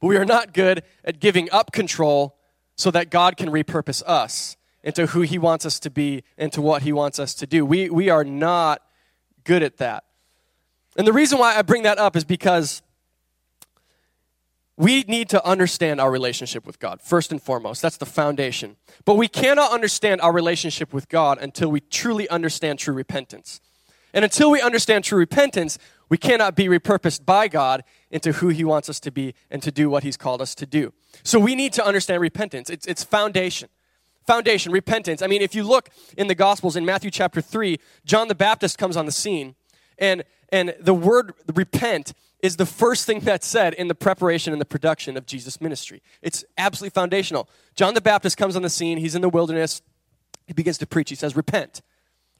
but 0.00 0.06
we 0.06 0.16
are 0.16 0.24
not 0.24 0.52
good 0.52 0.82
at 1.04 1.20
giving 1.20 1.50
up 1.50 1.72
control 1.72 2.36
so 2.76 2.90
that 2.90 3.10
God 3.10 3.36
can 3.36 3.50
repurpose 3.50 4.02
us 4.06 4.56
into 4.82 5.06
who 5.06 5.20
He 5.20 5.38
wants 5.38 5.64
us 5.64 5.78
to 5.80 5.90
be 5.90 6.24
and 6.36 6.52
to 6.52 6.60
what 6.60 6.82
He 6.82 6.92
wants 6.92 7.18
us 7.18 7.34
to 7.34 7.46
do. 7.46 7.64
We, 7.64 7.88
we 7.88 8.08
are 8.08 8.24
not 8.24 8.82
good 9.44 9.62
at 9.62 9.76
that. 9.78 10.04
And 10.96 11.06
the 11.06 11.12
reason 11.12 11.38
why 11.38 11.56
I 11.56 11.62
bring 11.62 11.84
that 11.84 11.98
up 11.98 12.16
is 12.16 12.24
because 12.24 12.82
we 14.76 15.02
need 15.02 15.28
to 15.30 15.44
understand 15.46 16.00
our 16.00 16.10
relationship 16.10 16.66
with 16.66 16.78
God, 16.78 17.00
first 17.00 17.30
and 17.30 17.40
foremost. 17.40 17.82
That's 17.82 17.98
the 17.98 18.06
foundation. 18.06 18.76
But 19.04 19.14
we 19.14 19.28
cannot 19.28 19.70
understand 19.72 20.20
our 20.20 20.32
relationship 20.32 20.92
with 20.92 21.08
God 21.08 21.38
until 21.40 21.70
we 21.70 21.80
truly 21.80 22.28
understand 22.28 22.78
true 22.78 22.94
repentance. 22.94 23.60
And 24.12 24.24
until 24.24 24.50
we 24.50 24.60
understand 24.60 25.04
true 25.04 25.18
repentance, 25.18 25.78
we 26.08 26.18
cannot 26.18 26.54
be 26.54 26.66
repurposed 26.66 27.24
by 27.24 27.48
God 27.48 27.84
into 28.10 28.32
who 28.32 28.48
He 28.48 28.64
wants 28.64 28.88
us 28.88 29.00
to 29.00 29.10
be 29.10 29.34
and 29.50 29.62
to 29.62 29.72
do 29.72 29.88
what 29.88 30.02
He's 30.02 30.16
called 30.16 30.42
us 30.42 30.54
to 30.56 30.66
do. 30.66 30.92
So 31.22 31.38
we 31.38 31.54
need 31.54 31.72
to 31.74 31.84
understand 31.84 32.20
repentance. 32.20 32.68
It's, 32.68 32.86
it's 32.86 33.02
foundation. 33.02 33.68
Foundation, 34.26 34.72
repentance. 34.72 35.22
I 35.22 35.26
mean, 35.26 35.42
if 35.42 35.54
you 35.54 35.64
look 35.64 35.90
in 36.16 36.26
the 36.26 36.34
Gospels 36.34 36.76
in 36.76 36.84
Matthew 36.84 37.10
chapter 37.10 37.40
3, 37.40 37.78
John 38.04 38.28
the 38.28 38.34
Baptist 38.34 38.78
comes 38.78 38.96
on 38.96 39.06
the 39.06 39.12
scene, 39.12 39.56
and, 39.98 40.22
and 40.50 40.74
the 40.78 40.94
word 40.94 41.32
repent 41.54 42.12
is 42.42 42.56
the 42.56 42.66
first 42.66 43.06
thing 43.06 43.20
that's 43.20 43.46
said 43.46 43.72
in 43.74 43.88
the 43.88 43.94
preparation 43.94 44.52
and 44.52 44.60
the 44.60 44.66
production 44.66 45.16
of 45.16 45.26
Jesus' 45.26 45.60
ministry. 45.60 46.02
It's 46.20 46.44
absolutely 46.58 46.90
foundational. 46.90 47.48
John 47.74 47.94
the 47.94 48.00
Baptist 48.00 48.36
comes 48.36 48.54
on 48.56 48.62
the 48.62 48.70
scene, 48.70 48.98
he's 48.98 49.14
in 49.14 49.22
the 49.22 49.28
wilderness, 49.28 49.80
he 50.46 50.52
begins 50.52 50.78
to 50.78 50.86
preach. 50.86 51.08
He 51.08 51.16
says, 51.16 51.36
Repent. 51.36 51.80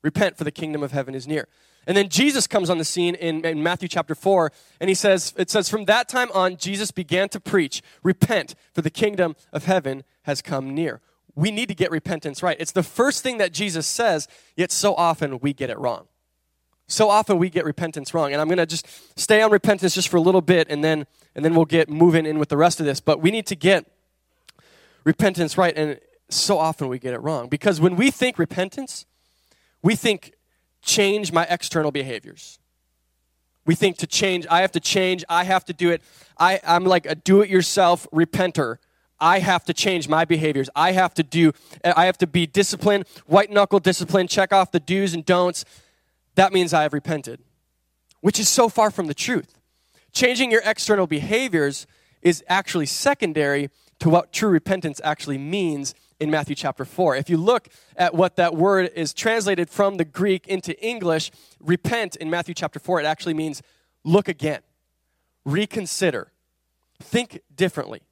Repent, 0.02 0.36
for 0.36 0.44
the 0.44 0.50
kingdom 0.50 0.82
of 0.82 0.92
heaven 0.92 1.14
is 1.14 1.26
near. 1.26 1.48
And 1.86 1.96
then 1.96 2.08
Jesus 2.08 2.46
comes 2.46 2.70
on 2.70 2.78
the 2.78 2.84
scene 2.84 3.14
in, 3.14 3.44
in, 3.44 3.62
Matthew 3.62 3.88
chapter 3.88 4.14
4, 4.14 4.52
and 4.80 4.88
he 4.88 4.94
says, 4.94 5.34
It 5.36 5.50
says, 5.50 5.68
From 5.68 5.86
that 5.86 6.08
time 6.08 6.30
on, 6.32 6.56
Jesus 6.56 6.90
began 6.90 7.28
to 7.30 7.40
preach, 7.40 7.82
Repent, 8.02 8.54
for 8.72 8.82
the 8.82 8.90
kingdom 8.90 9.34
of 9.52 9.64
heaven 9.64 10.04
has 10.22 10.42
come 10.42 10.74
near. 10.74 11.00
We 11.34 11.50
need 11.50 11.68
to 11.68 11.74
get 11.74 11.90
repentance 11.90 12.42
right. 12.42 12.56
It's 12.60 12.72
the 12.72 12.82
first 12.82 13.22
thing 13.22 13.38
that 13.38 13.52
Jesus 13.52 13.86
says, 13.86 14.28
yet 14.56 14.70
so 14.70 14.94
often 14.94 15.38
we 15.38 15.52
get 15.52 15.70
it 15.70 15.78
wrong. 15.78 16.06
So 16.88 17.08
often 17.08 17.38
we 17.38 17.48
get 17.48 17.64
repentance 17.64 18.12
wrong. 18.12 18.32
And 18.32 18.40
I'm 18.40 18.48
going 18.48 18.58
to 18.58 18.66
just 18.66 18.86
stay 19.18 19.40
on 19.40 19.50
repentance 19.50 19.94
just 19.94 20.08
for 20.08 20.18
a 20.18 20.20
little 20.20 20.42
bit 20.42 20.66
and 20.68 20.84
then 20.84 21.06
and 21.34 21.42
then 21.42 21.54
we'll 21.54 21.64
get 21.64 21.88
moving 21.88 22.26
in 22.26 22.38
with 22.38 22.50
the 22.50 22.58
rest 22.58 22.80
of 22.80 22.86
this. 22.86 23.00
But 23.00 23.22
we 23.22 23.30
need 23.30 23.46
to 23.46 23.56
get 23.56 23.86
repentance 25.04 25.56
right 25.56 25.74
and 25.74 25.98
so 26.28 26.58
often 26.58 26.88
we 26.88 26.98
get 26.98 27.14
it 27.14 27.22
wrong 27.22 27.48
because 27.48 27.80
when 27.80 27.96
we 27.96 28.10
think 28.10 28.38
repentance, 28.38 29.06
we 29.82 29.96
think 29.96 30.34
change 30.82 31.32
my 31.32 31.46
external 31.48 31.90
behaviors. 31.90 32.58
We 33.64 33.74
think 33.74 33.98
to 33.98 34.06
change, 34.06 34.46
I 34.50 34.62
have 34.62 34.72
to 34.72 34.80
change, 34.80 35.24
I 35.28 35.44
have 35.44 35.64
to 35.66 35.72
do 35.72 35.90
it. 35.90 36.02
I, 36.38 36.60
I'm 36.66 36.84
like 36.84 37.06
a 37.06 37.14
do 37.14 37.42
it 37.42 37.48
yourself 37.48 38.08
repenter. 38.12 38.78
I 39.20 39.38
have 39.38 39.64
to 39.66 39.74
change 39.74 40.08
my 40.08 40.24
behaviors. 40.24 40.68
I 40.74 40.92
have 40.92 41.14
to 41.14 41.22
do, 41.22 41.52
I 41.84 42.06
have 42.06 42.18
to 42.18 42.26
be 42.26 42.46
disciplined, 42.46 43.06
white 43.26 43.52
knuckle 43.52 43.78
discipline, 43.78 44.26
check 44.26 44.52
off 44.52 44.72
the 44.72 44.80
do's 44.80 45.14
and 45.14 45.24
don'ts 45.24 45.64
that 46.34 46.52
means 46.52 46.72
I 46.72 46.82
have 46.82 46.92
repented, 46.92 47.40
which 48.20 48.38
is 48.38 48.48
so 48.48 48.68
far 48.68 48.90
from 48.90 49.06
the 49.06 49.14
truth. 49.14 49.58
Changing 50.12 50.50
your 50.50 50.62
external 50.64 51.06
behaviors 51.06 51.86
is 52.22 52.44
actually 52.48 52.86
secondary 52.86 53.70
to 53.98 54.08
what 54.08 54.32
true 54.32 54.48
repentance 54.48 55.00
actually 55.04 55.38
means 55.38 55.94
in 56.22 56.30
Matthew 56.30 56.54
chapter 56.54 56.84
4. 56.84 57.16
If 57.16 57.28
you 57.28 57.36
look 57.36 57.68
at 57.96 58.14
what 58.14 58.36
that 58.36 58.54
word 58.54 58.92
is 58.94 59.12
translated 59.12 59.68
from 59.68 59.96
the 59.96 60.04
Greek 60.04 60.46
into 60.46 60.80
English, 60.80 61.32
repent 61.58 62.14
in 62.14 62.30
Matthew 62.30 62.54
chapter 62.54 62.78
4, 62.78 63.00
it 63.00 63.06
actually 63.06 63.34
means 63.34 63.60
look 64.04 64.28
again, 64.28 64.60
reconsider, 65.44 66.30
think 67.00 67.40
differently. 67.52 68.02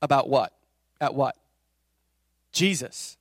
About 0.00 0.30
what? 0.30 0.54
At 1.02 1.14
what? 1.14 1.36
Jesus. 2.50 3.18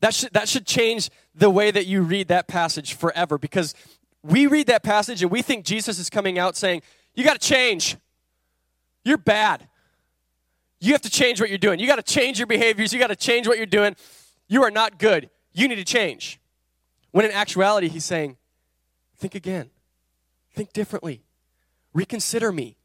That 0.00 0.12
should, 0.12 0.34
that 0.34 0.50
should 0.50 0.66
change 0.66 1.08
the 1.34 1.48
way 1.48 1.70
that 1.70 1.86
you 1.86 2.02
read 2.02 2.28
that 2.28 2.46
passage 2.46 2.92
forever 2.92 3.38
because 3.38 3.74
we 4.22 4.46
read 4.46 4.66
that 4.66 4.82
passage 4.82 5.22
and 5.22 5.30
we 5.30 5.40
think 5.40 5.64
Jesus 5.64 5.98
is 5.98 6.10
coming 6.10 6.38
out 6.38 6.58
saying, 6.58 6.82
You 7.14 7.24
got 7.24 7.40
to 7.40 7.48
change. 7.48 7.96
You're 9.02 9.16
bad. 9.16 9.66
You 10.80 10.92
have 10.92 11.02
to 11.02 11.10
change 11.10 11.40
what 11.40 11.50
you're 11.50 11.58
doing. 11.58 11.78
You 11.78 11.86
got 11.86 11.96
to 11.96 12.02
change 12.02 12.38
your 12.38 12.46
behaviors. 12.46 12.92
You 12.92 12.98
got 12.98 13.08
to 13.08 13.16
change 13.16 13.46
what 13.46 13.58
you're 13.58 13.66
doing. 13.66 13.96
You 14.48 14.64
are 14.64 14.70
not 14.70 14.98
good. 14.98 15.30
You 15.52 15.68
need 15.68 15.76
to 15.76 15.84
change. 15.84 16.40
When 17.10 17.24
in 17.24 17.32
actuality, 17.32 17.88
he's 17.88 18.04
saying, 18.04 18.36
Think 19.18 19.34
again. 19.34 19.70
Think 20.54 20.72
differently. 20.72 21.22
Reconsider 21.92 22.50
me. 22.50 22.76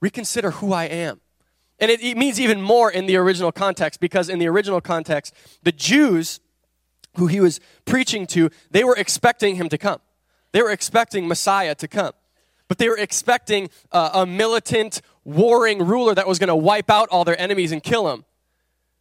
Reconsider 0.00 0.52
who 0.52 0.72
I 0.72 0.84
am. 0.84 1.20
And 1.78 1.90
it, 1.90 2.02
it, 2.02 2.16
means 2.16 2.40
even 2.40 2.62
more 2.62 2.90
in 2.90 3.06
the 3.06 3.16
original 3.16 3.52
context 3.52 4.00
because 4.00 4.28
in 4.28 4.38
the 4.38 4.46
original 4.48 4.80
context, 4.80 5.34
the 5.62 5.72
Jews 5.72 6.40
who 7.16 7.26
he 7.26 7.40
was 7.40 7.60
preaching 7.84 8.26
to, 8.28 8.50
they 8.70 8.84
were 8.84 8.96
expecting 8.96 9.56
him 9.56 9.68
to 9.68 9.76
come. 9.76 10.00
They 10.52 10.62
were 10.62 10.70
expecting 10.70 11.28
Messiah 11.28 11.74
to 11.74 11.88
come. 11.88 12.12
But 12.68 12.78
they 12.78 12.88
were 12.88 12.96
expecting 12.96 13.68
uh, 13.90 14.10
a 14.14 14.26
militant, 14.26 15.02
warring 15.24 15.78
ruler 15.86 16.14
that 16.14 16.26
was 16.26 16.38
going 16.38 16.48
to 16.48 16.56
wipe 16.56 16.90
out 16.90 17.08
all 17.10 17.24
their 17.24 17.40
enemies 17.40 17.72
and 17.72 17.82
kill 17.82 18.04
them, 18.04 18.24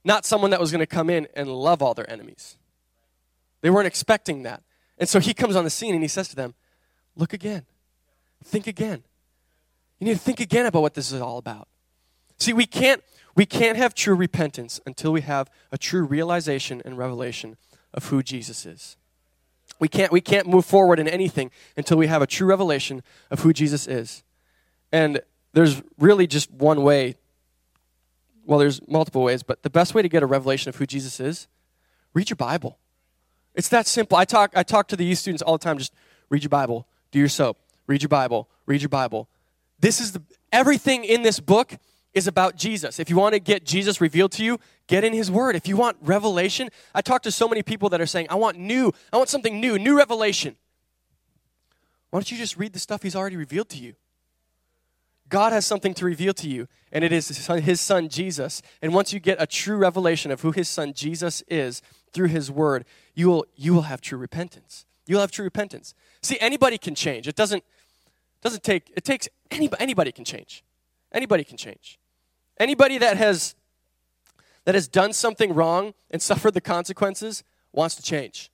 not 0.04 0.26
someone 0.26 0.52
that 0.52 0.60
was 0.60 0.72
going 0.72 0.80
to 0.80 0.88
come 0.88 1.10
in 1.10 1.28
and 1.36 1.50
love 1.50 1.82
all 1.82 1.94
their 1.94 2.10
enemies. 2.10 2.58
They 3.62 3.70
weren't 3.70 3.88
expecting 3.88 4.44
that. 4.44 4.64
And 4.98 5.08
so 5.10 5.20
he 5.20 5.34
comes 5.34 5.56
on 5.56 5.64
the 5.64 5.70
scene 5.70 5.94
and 5.94 6.04
he 6.04 6.08
says 6.08 6.28
to 6.30 6.36
them, 6.36 6.54
Look 7.16 7.34
again. 7.34 7.66
Think 8.44 8.68
again. 8.68 9.04
You 10.00 10.08
need 10.08 10.14
to 10.14 10.20
think 10.20 10.40
again 10.40 10.66
about 10.66 10.82
what 10.82 10.94
this 10.94 11.12
is 11.12 11.22
all 11.22 11.38
about. 11.38 11.68
See, 12.40 12.54
we 12.54 12.66
can't, 12.66 13.04
we 13.36 13.46
can't 13.46 13.78
have 13.78 13.94
true 13.94 14.16
repentance 14.16 14.80
until 14.86 15.12
we 15.12 15.22
have 15.22 15.50
a 15.72 15.78
true 15.78 16.04
realization 16.04 16.82
and 16.84 16.98
revelation 16.98 17.58
of 17.94 18.06
who 18.06 18.24
Jesus 18.24 18.66
is. 18.66 18.98
We 19.80 19.88
can't, 19.88 20.12
we 20.12 20.22
can't 20.22 20.48
move 20.48 20.66
forward 20.66 21.00
in 21.00 21.08
anything 21.08 21.52
until 21.76 21.98
we 21.98 22.08
have 22.08 22.22
a 22.22 22.28
true 22.28 22.48
revelation 22.48 23.04
of 23.30 23.42
who 23.42 23.54
Jesus 23.54 23.88
is. 23.88 24.24
And 24.92 25.22
there's 25.54 25.82
really 26.00 26.28
just 26.28 26.52
one 26.52 26.84
way. 26.84 27.16
Well, 28.46 28.60
there's 28.60 28.86
multiple 28.88 29.24
ways, 29.24 29.44
but 29.44 29.64
the 29.64 29.70
best 29.70 29.94
way 29.94 30.02
to 30.02 30.10
get 30.10 30.24
a 30.24 30.26
revelation 30.26 30.70
of 30.70 30.76
who 30.76 30.86
Jesus 30.86 31.20
is, 31.20 31.48
read 32.14 32.30
your 32.30 32.38
Bible. 32.38 32.78
It's 33.54 33.70
that 33.70 33.88
simple. 33.88 34.18
I 34.18 34.26
talk, 34.26 34.52
I 34.56 34.64
talk 34.64 34.88
to 34.90 34.96
the 34.96 35.06
youth 35.06 35.20
students 35.20 35.42
all 35.42 35.58
the 35.58 35.64
time 35.64 35.78
just 35.78 35.94
read 36.30 36.44
your 36.44 36.50
Bible, 36.50 36.88
do 37.12 37.20
your 37.20 37.28
soap, 37.28 37.58
read 37.88 38.02
your 38.02 38.10
Bible, 38.10 38.48
read 38.66 38.82
your 38.82 38.90
Bible. 38.90 39.28
This 39.80 40.00
is 40.00 40.14
the 40.14 40.22
everything 40.52 41.04
in 41.04 41.22
this 41.22 41.40
book 41.40 41.78
is 42.14 42.28
about 42.28 42.56
Jesus. 42.56 43.00
If 43.00 43.10
you 43.10 43.16
want 43.16 43.34
to 43.34 43.40
get 43.40 43.66
Jesus 43.66 44.02
revealed 44.02 44.32
to 44.34 44.44
you, 44.44 44.60
get 44.88 45.04
in 45.04 45.14
his 45.14 45.32
word. 45.32 45.56
If 45.56 45.68
you 45.68 45.78
want 45.78 45.98
revelation, 46.02 46.70
I 46.94 47.02
talk 47.02 47.24
to 47.24 47.32
so 47.32 47.48
many 47.48 47.64
people 47.64 47.90
that 47.90 48.02
are 48.02 48.06
saying, 48.06 48.28
I 48.30 48.36
want 48.36 48.58
new, 48.58 48.92
I 49.14 49.18
want 49.18 49.30
something 49.30 49.60
new, 49.60 49.80
new 49.80 49.98
revelation. 49.98 50.56
Why 52.10 52.20
don't 52.20 52.30
you 52.30 52.38
just 52.38 52.58
read 52.58 52.74
the 52.74 52.80
stuff 52.80 53.04
he's 53.04 53.16
already 53.16 53.38
revealed 53.38 53.70
to 53.70 53.78
you? 53.78 53.96
God 55.32 55.54
has 55.54 55.66
something 55.66 55.94
to 55.96 56.06
reveal 56.06 56.34
to 56.34 56.50
you, 56.50 56.68
and 56.92 57.06
it 57.06 57.14
is 57.14 57.30
his 57.30 57.38
son, 57.38 57.62
his 57.62 57.80
son, 57.80 58.10
Jesus. 58.10 58.62
And 58.82 58.94
once 58.94 59.14
you 59.14 59.20
get 59.20 59.42
a 59.42 59.48
true 59.48 59.78
revelation 59.78 60.30
of 60.30 60.42
who 60.42 60.52
his 60.52 60.68
son 60.68 60.92
Jesus 60.94 61.42
is 61.48 61.82
through 62.12 62.28
his 62.28 62.52
word, 62.52 62.84
you 63.16 63.30
will, 63.30 63.46
you 63.56 63.74
will 63.74 63.84
have 63.84 64.02
true 64.02 64.18
repentance. 64.18 64.86
You'll 65.08 65.22
have 65.22 65.32
true 65.32 65.46
repentance. 65.46 65.96
See, 66.22 66.38
anybody 66.42 66.78
can 66.78 66.96
change. 66.96 67.30
It 67.30 67.38
doesn't, 67.38 67.64
doesn't 68.42 68.62
take, 68.62 68.92
it 68.94 69.06
takes, 69.06 69.30
anybody, 69.50 69.82
anybody 69.82 70.12
can 70.12 70.26
change. 70.26 70.66
Anybody 71.14 71.46
can 71.46 71.56
change. 71.56 71.98
Anybody 72.60 72.98
that 72.98 73.16
has 73.18 73.56
that 74.66 74.76
has 74.76 74.88
done 74.88 75.14
something 75.14 75.56
wrong 75.56 75.94
and 76.12 76.22
suffered 76.30 76.54
the 76.54 76.62
consequences 76.62 77.44
wants 77.72 77.96
to 77.96 78.04
change. 78.04 78.52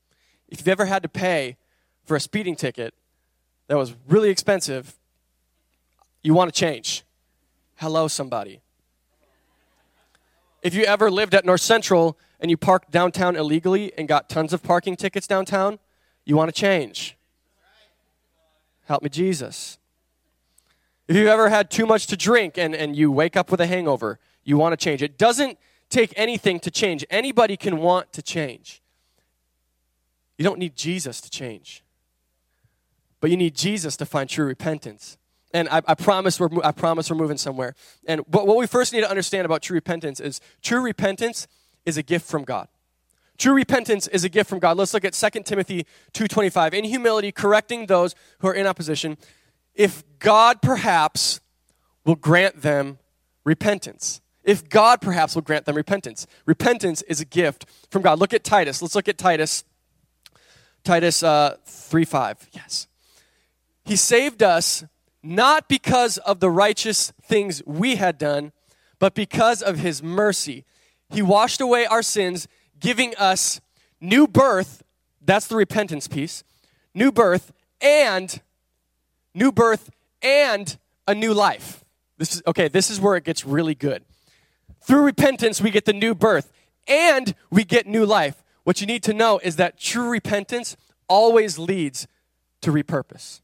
If 0.47 0.59
you've 0.59 0.67
ever 0.67 0.85
had 0.85 1.01
to 1.03 1.09
pay 1.09 1.57
for 2.05 2.15
a 2.15 2.19
speeding 2.19 2.55
ticket 2.55 2.93
that 3.67 3.77
was 3.77 3.95
really 4.07 4.29
expensive, 4.29 4.95
you 6.23 6.33
want 6.33 6.53
to 6.53 6.59
change. 6.59 7.03
Hello, 7.75 8.07
somebody. 8.07 8.61
If 10.61 10.73
you 10.73 10.83
ever 10.83 11.11
lived 11.11 11.35
at 11.35 11.45
North 11.45 11.61
Central 11.61 12.17
and 12.39 12.51
you 12.51 12.57
parked 12.57 12.91
downtown 12.91 13.35
illegally 13.35 13.93
and 13.97 14.07
got 14.07 14.29
tons 14.29 14.53
of 14.53 14.63
parking 14.63 14.95
tickets 14.95 15.27
downtown, 15.27 15.79
you 16.25 16.35
want 16.35 16.53
to 16.53 16.59
change. 16.59 17.15
Help 18.85 19.03
me, 19.03 19.09
Jesus. 19.09 19.77
If 21.07 21.15
you've 21.15 21.27
ever 21.27 21.49
had 21.49 21.69
too 21.69 21.85
much 21.85 22.07
to 22.07 22.17
drink 22.17 22.57
and, 22.57 22.75
and 22.75 22.95
you 22.95 23.11
wake 23.11 23.37
up 23.37 23.49
with 23.49 23.61
a 23.61 23.67
hangover, 23.67 24.19
you 24.43 24.57
want 24.57 24.73
to 24.73 24.77
change. 24.77 25.01
It 25.01 25.17
doesn't 25.17 25.57
take 25.89 26.13
anything 26.15 26.59
to 26.61 26.71
change. 26.71 27.05
Anybody 27.09 27.55
can 27.55 27.77
want 27.77 28.11
to 28.13 28.21
change. 28.21 28.81
You 30.37 30.43
don't 30.43 30.59
need 30.59 30.75
Jesus 30.75 31.21
to 31.21 31.29
change, 31.29 31.83
but 33.19 33.31
you 33.31 33.37
need 33.37 33.55
Jesus 33.55 33.97
to 33.97 34.05
find 34.05 34.29
true 34.29 34.45
repentance. 34.45 35.17
And 35.57 35.67
I, 35.69 35.81
I 35.87 35.95
promise 35.95 36.39
we're, 36.39 36.49
I 36.63 36.71
promise 36.71 37.09
we're 37.09 37.17
moving 37.17 37.37
somewhere. 37.37 37.73
And 38.07 38.21
but 38.29 38.45
what 38.45 38.57
we 38.57 38.67
first 38.67 38.93
need 38.93 39.01
to 39.01 39.09
understand 39.09 39.43
about 39.43 39.63
true 39.63 39.73
repentance 39.73 40.19
is 40.19 40.39
true 40.61 40.81
repentance 40.81 41.47
is 41.83 41.97
a 41.97 42.03
gift 42.03 42.29
from 42.29 42.43
God. 42.43 42.67
True 43.39 43.55
repentance 43.55 44.05
is 44.07 44.23
a 44.23 44.29
gift 44.29 44.51
from 44.51 44.59
God. 44.59 44.77
Let's 44.77 44.93
look 44.93 45.03
at 45.03 45.15
2 45.15 45.45
Timothy 45.45 45.87
2:25. 46.13 46.75
In 46.75 46.83
humility, 46.83 47.31
correcting 47.31 47.87
those 47.87 48.13
who 48.37 48.49
are 48.49 48.53
in 48.53 48.67
opposition, 48.67 49.17
if 49.73 50.03
God 50.19 50.61
perhaps 50.61 51.41
will 52.05 52.15
grant 52.15 52.61
them 52.61 52.99
repentance. 53.43 54.21
If 54.43 54.69
God 54.69 55.01
perhaps 55.01 55.33
will 55.33 55.41
grant 55.41 55.65
them 55.65 55.75
repentance. 55.75 56.27
Repentance 56.45 57.01
is 57.01 57.19
a 57.19 57.25
gift 57.25 57.65
from 57.89 58.03
God. 58.03 58.19
Look 58.19 58.31
at 58.31 58.43
Titus. 58.43 58.79
Let's 58.79 58.93
look 58.93 59.07
at 59.07 59.17
Titus. 59.17 59.63
Titus 60.83 61.23
uh, 61.23 61.57
3 61.65 62.05
5. 62.05 62.47
Yes. 62.53 62.87
He 63.85 63.95
saved 63.95 64.43
us 64.43 64.83
not 65.27 65.67
because 65.67 66.17
of 66.19 66.39
the 66.39 66.49
righteous 66.49 67.11
things 67.21 67.61
we 67.65 67.95
had 67.95 68.17
done, 68.17 68.53
but 68.97 69.13
because 69.13 69.61
of 69.61 69.79
his 69.79 70.01
mercy. 70.01 70.63
He 71.09 71.21
washed 71.21 71.59
away 71.59 71.85
our 71.85 72.01
sins, 72.01 72.47
giving 72.79 73.13
us 73.15 73.59
new 73.99 74.27
birth. 74.27 74.83
That's 75.21 75.47
the 75.47 75.55
repentance 75.55 76.07
piece. 76.07 76.43
New 76.93 77.11
birth 77.11 77.51
and 77.81 78.41
new 79.33 79.51
birth 79.51 79.89
and 80.21 80.77
a 81.07 81.13
new 81.13 81.33
life. 81.33 81.83
This 82.17 82.35
is 82.35 82.41
okay, 82.47 82.67
this 82.67 82.89
is 82.89 82.99
where 82.99 83.15
it 83.15 83.23
gets 83.23 83.45
really 83.45 83.75
good. 83.75 84.03
Through 84.81 85.03
repentance 85.03 85.61
we 85.61 85.71
get 85.71 85.85
the 85.85 85.93
new 85.93 86.15
birth 86.15 86.51
and 86.87 87.35
we 87.51 87.63
get 87.63 87.85
new 87.85 88.05
life. 88.05 88.43
What 88.63 88.81
you 88.81 88.87
need 88.87 89.03
to 89.03 89.13
know 89.13 89.39
is 89.43 89.57
that 89.57 89.77
true 89.77 90.09
repentance 90.09 90.75
always 91.07 91.59
leads 91.59 92.07
to 92.61 92.71
repurpose. 92.71 93.41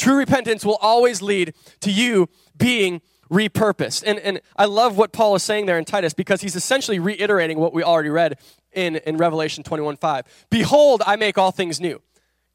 True 0.00 0.16
repentance 0.16 0.64
will 0.64 0.78
always 0.80 1.20
lead 1.20 1.52
to 1.80 1.92
you 1.92 2.30
being 2.56 3.02
repurposed. 3.30 4.02
And, 4.06 4.18
and 4.20 4.40
I 4.56 4.64
love 4.64 4.96
what 4.96 5.12
Paul 5.12 5.34
is 5.34 5.42
saying 5.42 5.66
there 5.66 5.78
in 5.78 5.84
Titus 5.84 6.14
because 6.14 6.40
he's 6.40 6.56
essentially 6.56 6.98
reiterating 6.98 7.58
what 7.58 7.74
we 7.74 7.82
already 7.82 8.08
read 8.08 8.38
in, 8.72 8.96
in 8.96 9.18
Revelation 9.18 9.62
21 9.62 9.98
5. 9.98 10.46
Behold, 10.48 11.02
I 11.06 11.16
make 11.16 11.36
all 11.36 11.50
things 11.50 11.82
new. 11.82 12.00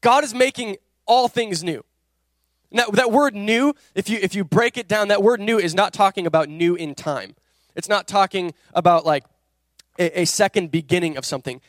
God 0.00 0.24
is 0.24 0.34
making 0.34 0.78
all 1.06 1.28
things 1.28 1.62
new. 1.62 1.84
Now, 2.72 2.86
that 2.86 3.12
word 3.12 3.36
new, 3.36 3.74
if 3.94 4.10
you, 4.10 4.18
if 4.20 4.34
you 4.34 4.42
break 4.42 4.76
it 4.76 4.88
down, 4.88 5.06
that 5.06 5.22
word 5.22 5.38
new 5.38 5.56
is 5.56 5.72
not 5.72 5.92
talking 5.92 6.26
about 6.26 6.48
new 6.48 6.74
in 6.74 6.96
time. 6.96 7.36
It's 7.76 7.88
not 7.88 8.08
talking 8.08 8.54
about 8.74 9.06
like 9.06 9.24
a, 10.00 10.22
a 10.22 10.24
second 10.24 10.72
beginning 10.72 11.16
of 11.16 11.24
something. 11.24 11.60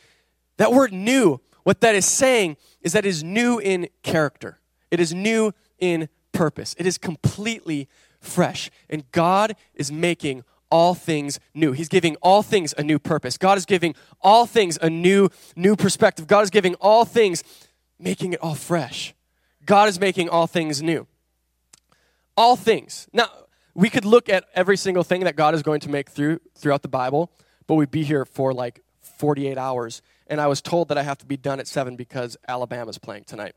That 0.56 0.72
word 0.72 0.92
new, 0.92 1.40
what 1.62 1.82
that 1.82 1.94
is 1.94 2.04
saying 2.04 2.56
is 2.82 2.94
that 2.94 3.06
is 3.06 3.22
new 3.22 3.60
in 3.60 3.88
character, 4.02 4.58
it 4.90 4.98
is 4.98 5.14
new 5.14 5.52
in 5.78 6.08
purpose, 6.32 6.74
it 6.78 6.86
is 6.86 6.98
completely 6.98 7.88
fresh. 8.20 8.70
And 8.88 9.10
God 9.12 9.54
is 9.74 9.90
making 9.90 10.44
all 10.70 10.94
things 10.94 11.40
new. 11.54 11.72
He's 11.72 11.88
giving 11.88 12.16
all 12.16 12.42
things 12.42 12.74
a 12.76 12.82
new 12.82 12.98
purpose. 12.98 13.38
God 13.38 13.58
is 13.58 13.64
giving 13.64 13.94
all 14.20 14.46
things 14.46 14.78
a 14.80 14.90
new 14.90 15.30
new 15.56 15.76
perspective. 15.76 16.26
God 16.26 16.42
is 16.42 16.50
giving 16.50 16.74
all 16.76 17.04
things 17.04 17.42
making 17.98 18.32
it 18.34 18.40
all 18.42 18.54
fresh. 18.54 19.14
God 19.64 19.88
is 19.88 19.98
making 19.98 20.28
all 20.28 20.46
things 20.46 20.82
new. 20.82 21.06
All 22.36 22.56
things. 22.56 23.08
Now, 23.12 23.28
we 23.74 23.90
could 23.90 24.04
look 24.04 24.28
at 24.28 24.44
every 24.54 24.76
single 24.76 25.02
thing 25.02 25.24
that 25.24 25.36
God 25.36 25.54
is 25.54 25.62
going 25.62 25.80
to 25.80 25.88
make 25.88 26.10
through 26.10 26.40
throughout 26.56 26.82
the 26.82 26.88
Bible, 26.88 27.30
but 27.66 27.74
we'd 27.74 27.90
be 27.90 28.04
here 28.04 28.24
for 28.24 28.52
like 28.52 28.80
48 29.00 29.58
hours. 29.58 30.02
And 30.26 30.40
I 30.40 30.46
was 30.46 30.60
told 30.60 30.88
that 30.88 30.98
I 30.98 31.02
have 31.02 31.18
to 31.18 31.26
be 31.26 31.36
done 31.36 31.60
at 31.60 31.66
7 31.66 31.96
because 31.96 32.36
Alabama's 32.46 32.98
playing 32.98 33.24
tonight. 33.24 33.54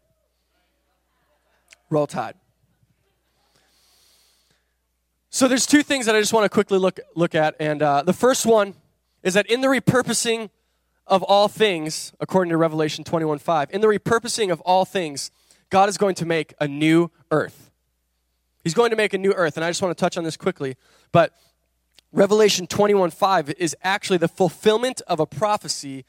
Roll 1.92 2.08
Tide. 2.08 2.36
So 5.30 5.48
there's 5.48 5.66
two 5.66 5.84
things 5.84 6.06
that 6.06 6.16
I 6.16 6.20
just 6.20 6.34
want 6.34 6.46
to 6.46 6.50
quickly 6.50 6.80
look 6.80 7.00
look 7.16 7.36
at, 7.36 7.56
and 7.60 7.82
uh, 7.82 8.04
the 8.04 8.14
first 8.14 8.46
one 8.46 8.74
is 9.24 9.34
that 9.34 9.46
in 9.48 9.62
the 9.62 9.68
repurposing 9.68 10.50
of 11.06 11.22
all 11.24 11.48
things, 11.48 12.14
according 12.20 12.50
to 12.52 12.58
Revelation 12.58 13.04
21:5, 13.04 13.70
in 13.72 13.82
the 13.82 13.88
repurposing 13.88 14.52
of 14.52 14.62
all 14.62 14.86
things, 14.86 15.32
God 15.70 15.90
is 15.90 15.98
going 15.98 16.16
to 16.16 16.26
make 16.26 16.54
a 16.60 16.68
new 16.68 17.12
earth. 17.30 17.72
He's 18.64 18.74
going 18.74 18.92
to 18.92 18.96
make 18.96 19.14
a 19.14 19.18
new 19.18 19.34
earth, 19.34 19.58
and 19.58 19.66
I 19.66 19.70
just 19.70 19.82
want 19.82 19.96
to 19.96 20.02
touch 20.02 20.18
on 20.18 20.24
this 20.24 20.38
quickly. 20.38 20.78
But 21.12 21.38
Revelation 22.14 22.68
21:5 22.68 23.54
is 23.58 23.76
actually 23.84 24.18
the 24.18 24.28
fulfillment 24.28 25.02
of 25.08 25.20
a 25.20 25.26
prophecy 25.26 26.06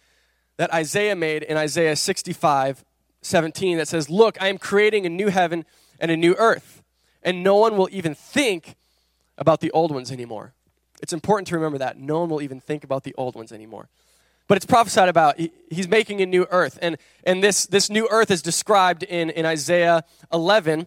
that 0.57 0.73
Isaiah 0.73 1.17
made 1.17 1.43
in 1.43 1.57
Isaiah 1.57 1.97
65, 1.97 2.85
17 3.23 3.79
that 3.79 3.89
says, 3.89 4.11
Look, 4.11 4.41
I 4.41 4.49
am 4.49 4.59
creating 4.59 5.07
a 5.07 5.09
new 5.09 5.29
heaven 5.29 5.65
and 5.99 6.11
a 6.11 6.17
new 6.17 6.35
earth, 6.35 6.83
and 7.23 7.43
no 7.43 7.57
one 7.57 7.77
will 7.77 7.89
even 7.93 8.15
think 8.15 8.75
about 9.39 9.61
the 9.61 9.71
old 9.71 9.93
ones 9.93 10.13
anymore. 10.13 10.53
It's 11.01 11.13
important 11.13 11.49
to 11.49 11.57
remember 11.57 11.79
that. 11.79 11.99
No 11.99 12.21
one 12.21 12.29
will 12.29 12.43
even 12.43 12.61
think 12.61 12.85
about 12.85 13.03
the 13.03 13.15
old 13.17 13.35
ones 13.35 13.53
anymore. 13.53 13.89
But 14.47 14.57
it's 14.57 14.67
prophesied 14.67 15.09
about. 15.09 15.39
he's 15.71 15.89
making 15.89 16.21
a 16.21 16.27
new 16.27 16.47
earth. 16.51 16.79
And, 16.83 16.97
and 17.25 17.43
this, 17.43 17.67
this 17.67 17.91
new 17.91 18.09
earth 18.11 18.31
is 18.31 18.43
described 18.43 19.03
in, 19.03 19.31
in 19.31 19.47
Isaiah 19.47 20.05
11, 20.33 20.87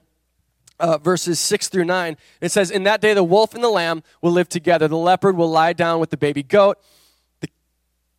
uh, 0.79 0.97
verses 0.99 1.39
6 1.39 1.69
through 1.69 1.86
9. 1.86 2.17
It 2.41 2.51
says, 2.51 2.71
In 2.71 2.83
that 2.83 3.01
day 3.01 3.13
the 3.13 3.23
wolf 3.23 3.53
and 3.53 3.63
the 3.63 3.69
lamb 3.69 4.03
will 4.21 4.31
live 4.31 4.49
together. 4.49 4.88
The 4.88 4.97
leopard 4.97 5.36
will 5.36 5.49
lie 5.49 5.73
down 5.73 5.99
with 5.99 6.12
the 6.12 6.17
baby 6.17 6.43
goat. 6.43 6.77
The 7.41 7.49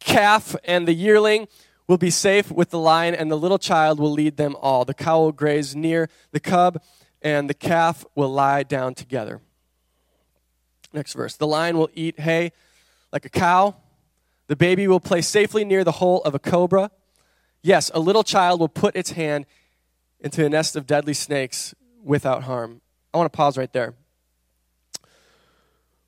calf 0.00 0.56
and 0.64 0.86
the 0.88 0.94
yearling 0.94 1.48
will 1.88 1.98
be 1.98 2.10
safe 2.10 2.50
with 2.50 2.70
the 2.70 2.78
lion, 2.78 3.14
and 3.14 3.30
the 3.30 3.36
little 3.36 3.58
child 3.58 4.00
will 4.00 4.10
lead 4.10 4.36
them 4.36 4.56
all. 4.60 4.84
The 4.84 4.94
cow 4.94 5.20
will 5.20 5.32
graze 5.32 5.76
near 5.76 6.08
the 6.32 6.40
cub, 6.40 6.82
and 7.22 7.48
the 7.48 7.54
calf 7.54 8.04
will 8.14 8.28
lie 8.28 8.62
down 8.62 8.94
together. 8.94 9.40
Next 10.92 11.12
verse. 11.12 11.36
The 11.36 11.46
lion 11.46 11.76
will 11.76 11.90
eat 11.94 12.20
hay 12.20 12.52
like 13.12 13.24
a 13.24 13.28
cow. 13.28 13.76
The 14.48 14.56
baby 14.56 14.88
will 14.88 15.00
play 15.00 15.20
safely 15.20 15.64
near 15.64 15.84
the 15.84 15.92
hole 15.92 16.22
of 16.22 16.34
a 16.34 16.38
cobra. 16.38 16.90
Yes, 17.62 17.90
a 17.94 18.00
little 18.00 18.22
child 18.22 18.60
will 18.60 18.68
put 18.68 18.94
its 18.96 19.12
hand 19.12 19.46
into 20.20 20.44
a 20.44 20.48
nest 20.48 20.76
of 20.76 20.86
deadly 20.86 21.14
snakes 21.14 21.74
without 22.02 22.44
harm. 22.44 22.80
I 23.12 23.18
want 23.18 23.32
to 23.32 23.36
pause 23.36 23.58
right 23.58 23.72
there. 23.72 23.94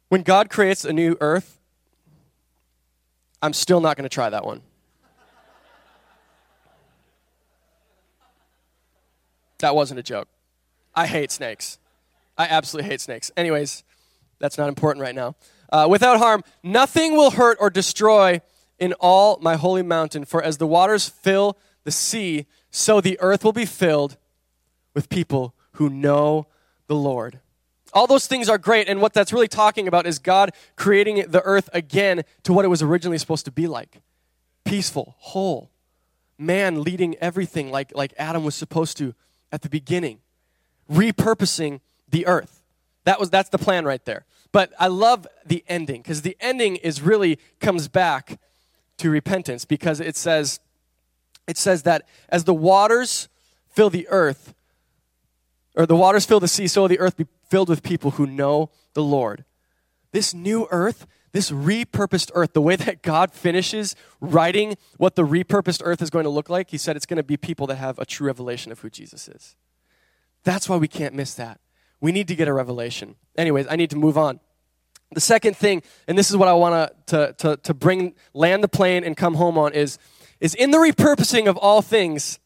When 0.08 0.22
God 0.22 0.48
creates 0.48 0.84
a 0.84 0.92
new 0.92 1.16
earth, 1.20 1.58
I'm 3.42 3.52
still 3.52 3.80
not 3.80 3.96
going 3.96 4.08
to 4.08 4.14
try 4.14 4.30
that 4.30 4.44
one. 4.44 4.62
That 9.58 9.74
wasn't 9.74 10.00
a 10.00 10.02
joke. 10.02 10.28
I 10.94 11.06
hate 11.06 11.30
snakes. 11.30 11.78
I 12.36 12.46
absolutely 12.46 12.90
hate 12.90 13.00
snakes. 13.00 13.30
Anyways, 13.36 13.84
that's 14.38 14.58
not 14.58 14.68
important 14.68 15.02
right 15.02 15.14
now. 15.14 15.34
Uh, 15.70 15.86
without 15.90 16.18
harm, 16.18 16.42
nothing 16.62 17.16
will 17.16 17.32
hurt 17.32 17.58
or 17.60 17.68
destroy 17.70 18.40
in 18.78 18.92
all 18.94 19.38
my 19.42 19.56
holy 19.56 19.82
mountain. 19.82 20.24
For 20.24 20.42
as 20.42 20.58
the 20.58 20.66
waters 20.66 21.08
fill 21.08 21.58
the 21.84 21.90
sea, 21.90 22.46
so 22.70 23.00
the 23.00 23.18
earth 23.20 23.44
will 23.44 23.52
be 23.52 23.66
filled 23.66 24.16
with 24.94 25.08
people 25.08 25.54
who 25.72 25.90
know 25.90 26.46
the 26.86 26.94
Lord. 26.94 27.40
All 27.92 28.06
those 28.06 28.26
things 28.26 28.48
are 28.48 28.58
great, 28.58 28.88
and 28.88 29.00
what 29.00 29.14
that's 29.14 29.32
really 29.32 29.48
talking 29.48 29.88
about 29.88 30.06
is 30.06 30.18
God 30.18 30.50
creating 30.76 31.24
the 31.28 31.42
earth 31.42 31.70
again 31.72 32.22
to 32.44 32.52
what 32.52 32.64
it 32.64 32.68
was 32.68 32.82
originally 32.82 33.18
supposed 33.18 33.46
to 33.46 33.50
be 33.50 33.66
like 33.66 34.00
peaceful, 34.64 35.16
whole, 35.18 35.70
man 36.38 36.82
leading 36.82 37.16
everything 37.16 37.70
like, 37.70 37.92
like 37.94 38.12
Adam 38.18 38.44
was 38.44 38.54
supposed 38.54 38.96
to 38.98 39.14
at 39.52 39.62
the 39.62 39.68
beginning, 39.68 40.18
repurposing 40.90 41.80
the 42.08 42.26
earth. 42.26 42.62
That 43.04 43.18
was 43.18 43.30
that's 43.30 43.48
the 43.48 43.58
plan 43.58 43.84
right 43.84 44.04
there. 44.04 44.24
But 44.52 44.72
I 44.78 44.88
love 44.88 45.26
the 45.44 45.64
ending 45.68 46.02
because 46.02 46.22
the 46.22 46.36
ending 46.40 46.76
is 46.76 47.02
really 47.02 47.38
comes 47.60 47.88
back 47.88 48.38
to 48.98 49.10
repentance 49.10 49.64
because 49.64 50.00
it 50.00 50.16
says 50.16 50.60
it 51.46 51.56
says 51.56 51.84
that 51.84 52.06
as 52.28 52.44
the 52.44 52.54
waters 52.54 53.28
fill 53.68 53.90
the 53.90 54.06
earth 54.08 54.54
or 55.74 55.86
the 55.86 55.96
waters 55.96 56.26
fill 56.26 56.40
the 56.40 56.48
sea 56.48 56.66
so 56.66 56.82
will 56.82 56.88
the 56.88 56.98
earth 56.98 57.16
be 57.16 57.26
filled 57.48 57.68
with 57.68 57.82
people 57.82 58.12
who 58.12 58.26
know 58.26 58.70
the 58.94 59.02
Lord. 59.02 59.44
This 60.12 60.34
new 60.34 60.66
earth, 60.70 61.06
this 61.32 61.50
repurposed 61.50 62.30
earth, 62.34 62.52
the 62.52 62.62
way 62.62 62.76
that 62.76 63.02
God 63.02 63.32
finishes 63.32 63.94
writing 64.20 64.76
what 64.96 65.14
the 65.14 65.22
repurposed 65.22 65.82
earth 65.84 66.02
is 66.02 66.10
going 66.10 66.24
to 66.24 66.30
look 66.30 66.48
like, 66.48 66.70
he 66.70 66.78
said 66.78 66.96
it's 66.96 67.06
going 67.06 67.18
to 67.18 67.22
be 67.22 67.36
people 67.36 67.66
that 67.66 67.76
have 67.76 67.98
a 67.98 68.06
true 68.06 68.26
revelation 68.26 68.72
of 68.72 68.80
who 68.80 68.90
Jesus 68.90 69.28
is. 69.28 69.56
That's 70.44 70.68
why 70.68 70.76
we 70.76 70.88
can't 70.88 71.14
miss 71.14 71.34
that. 71.34 71.60
We 72.00 72.12
need 72.12 72.28
to 72.28 72.34
get 72.34 72.48
a 72.48 72.52
revelation. 72.52 73.16
Anyways, 73.36 73.66
I 73.68 73.76
need 73.76 73.90
to 73.90 73.96
move 73.96 74.16
on. 74.16 74.40
The 75.12 75.20
second 75.20 75.56
thing, 75.56 75.82
and 76.06 76.18
this 76.18 76.30
is 76.30 76.36
what 76.36 76.48
I 76.48 76.52
want 76.52 76.92
to, 77.06 77.34
to, 77.38 77.56
to 77.56 77.74
bring, 77.74 78.14
land 78.34 78.62
the 78.62 78.68
plane 78.68 79.04
and 79.04 79.16
come 79.16 79.34
home 79.34 79.56
on, 79.56 79.72
is, 79.72 79.98
is 80.40 80.54
in 80.54 80.70
the 80.70 80.78
repurposing 80.78 81.48
of 81.48 81.56
all 81.56 81.82
things, 81.82 82.38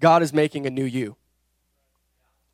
God 0.00 0.22
is 0.22 0.32
making 0.32 0.66
a 0.66 0.70
new 0.70 0.84
you. 0.84 1.16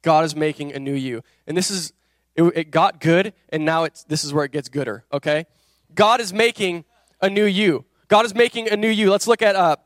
God 0.03 0.25
is 0.25 0.37
making 0.37 0.73
a 0.73 0.79
new 0.79 0.95
you. 0.95 1.23
And 1.47 1.57
this 1.57 1.71
is, 1.71 1.93
it, 2.37 2.43
it 2.43 2.71
got 2.71 3.01
good, 3.01 3.33
and 3.51 3.65
now 3.65 3.85
it's, 3.85 4.05
this 4.05 4.25
is 4.25 4.33
where 4.33 4.45
it 4.45 4.53
gets 4.53 4.69
gooder, 4.69 5.05
okay? 5.13 5.47
God 5.95 6.21
is 6.21 6.33
making 6.33 6.85
a 7.21 7.31
new 7.31 7.45
you. 7.45 7.85
God 8.09 8.25
is 8.25 8.35
making 8.35 8.69
a 8.69 8.77
new 8.77 8.89
you. 8.89 9.11
Let's 9.11 9.27
look 9.27 9.43
at 9.43 9.57
uh, 9.57 9.77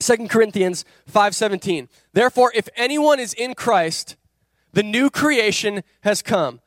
2 0.00 0.28
Corinthians 0.28 0.84
5.17. 1.10 1.88
Therefore, 2.12 2.52
if 2.54 2.68
anyone 2.76 3.18
is 3.18 3.32
in 3.32 3.54
Christ, 3.54 4.16
the 4.72 4.82
new 4.82 5.08
creation 5.08 5.82
has 6.02 6.22
come. 6.22 6.60